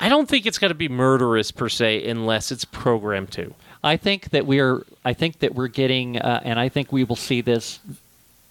[0.00, 3.54] I don't think it's going to be murderous per se unless it's programmed to.
[3.82, 7.16] I think that we're I think that we're getting uh, and I think we will
[7.16, 7.80] see this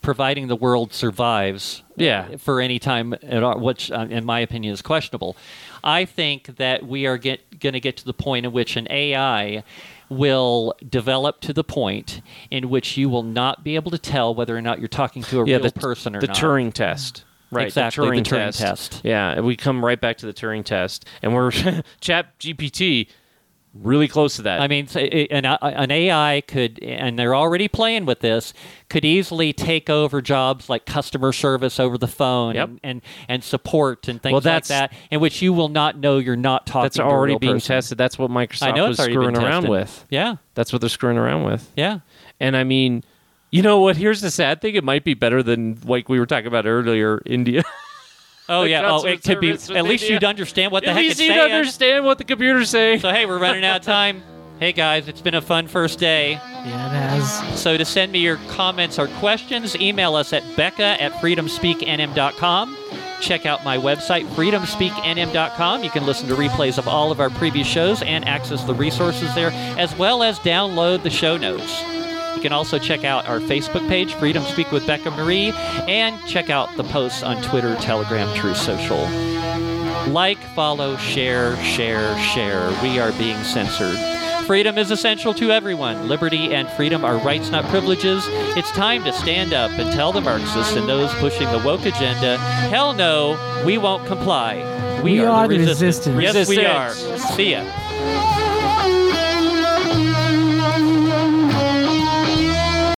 [0.02, 2.38] providing the world survives uh, Yeah.
[2.38, 5.36] for any time at all, which uh, in my opinion is questionable.
[5.84, 8.88] I think that we are get going to get to the point in which an
[8.90, 9.64] AI
[10.10, 14.56] will develop to the point in which you will not be able to tell whether
[14.56, 16.36] or not you're talking to a yeah, real the, person or the not.
[16.38, 17.24] Turing test.
[17.52, 18.60] Right, Exactly, the the Turing, Turing test.
[18.60, 19.02] test.
[19.06, 21.52] Yeah, we come right back to the Turing test, and we're
[22.02, 23.08] Chat GPT
[23.74, 24.60] really close to that.
[24.60, 28.52] I mean, an, uh, an AI could, and they're already playing with this,
[28.90, 32.70] could easily take over jobs like customer service over the phone Yep.
[32.70, 36.18] and, and, and support and things Well, like that, in which you will not know
[36.18, 37.76] you're not talking That's to a already being person.
[37.76, 37.98] tested.
[38.00, 40.06] That's what Microsoft was screwing around with.
[40.10, 41.72] Yeah, That's what they're screwing around with.
[41.76, 42.00] yeah.
[42.40, 43.04] And I mean,
[43.52, 43.98] you know what?
[43.98, 44.76] Here's the sad thing.
[44.76, 47.64] It might be better than like we were talking about earlier, India.
[48.50, 48.84] Oh, yeah.
[48.90, 49.50] Oh, it could be.
[49.52, 50.12] At least India.
[50.14, 51.52] you'd understand what the At heck least it's you saying.
[51.52, 53.02] understand what the computer's saying.
[53.02, 54.24] So, hey, we're running out of time.
[54.58, 56.32] Hey, guys, it's been a fun first day.
[56.32, 57.60] Yeah, it has.
[57.60, 62.78] So to send me your comments or questions, email us at becca at freedomspeaknm.com.
[63.20, 65.84] Check out my website, freedomspeaknm.com.
[65.84, 69.36] You can listen to replays of all of our previous shows and access the resources
[69.36, 71.84] there, as well as download the show notes.
[72.38, 75.54] You can also check out our Facebook page, Freedom Speak with Becca Mari,
[75.88, 79.00] and check out the posts on Twitter, Telegram, True Social.
[80.14, 82.70] Like, follow, share, share, share.
[82.84, 83.98] We are being censored.
[84.46, 86.08] Freedom is essential to everyone.
[86.08, 88.24] Liberty and freedom are rights, not privileges.
[88.56, 92.38] It's time to stand up and tell the Marxists and those pushing the woke agenda
[92.38, 94.58] hell no, we won't comply.
[95.02, 96.16] We are the resistance.
[96.16, 96.50] resistance.
[96.50, 97.18] Yes, we are.
[97.34, 97.87] See ya.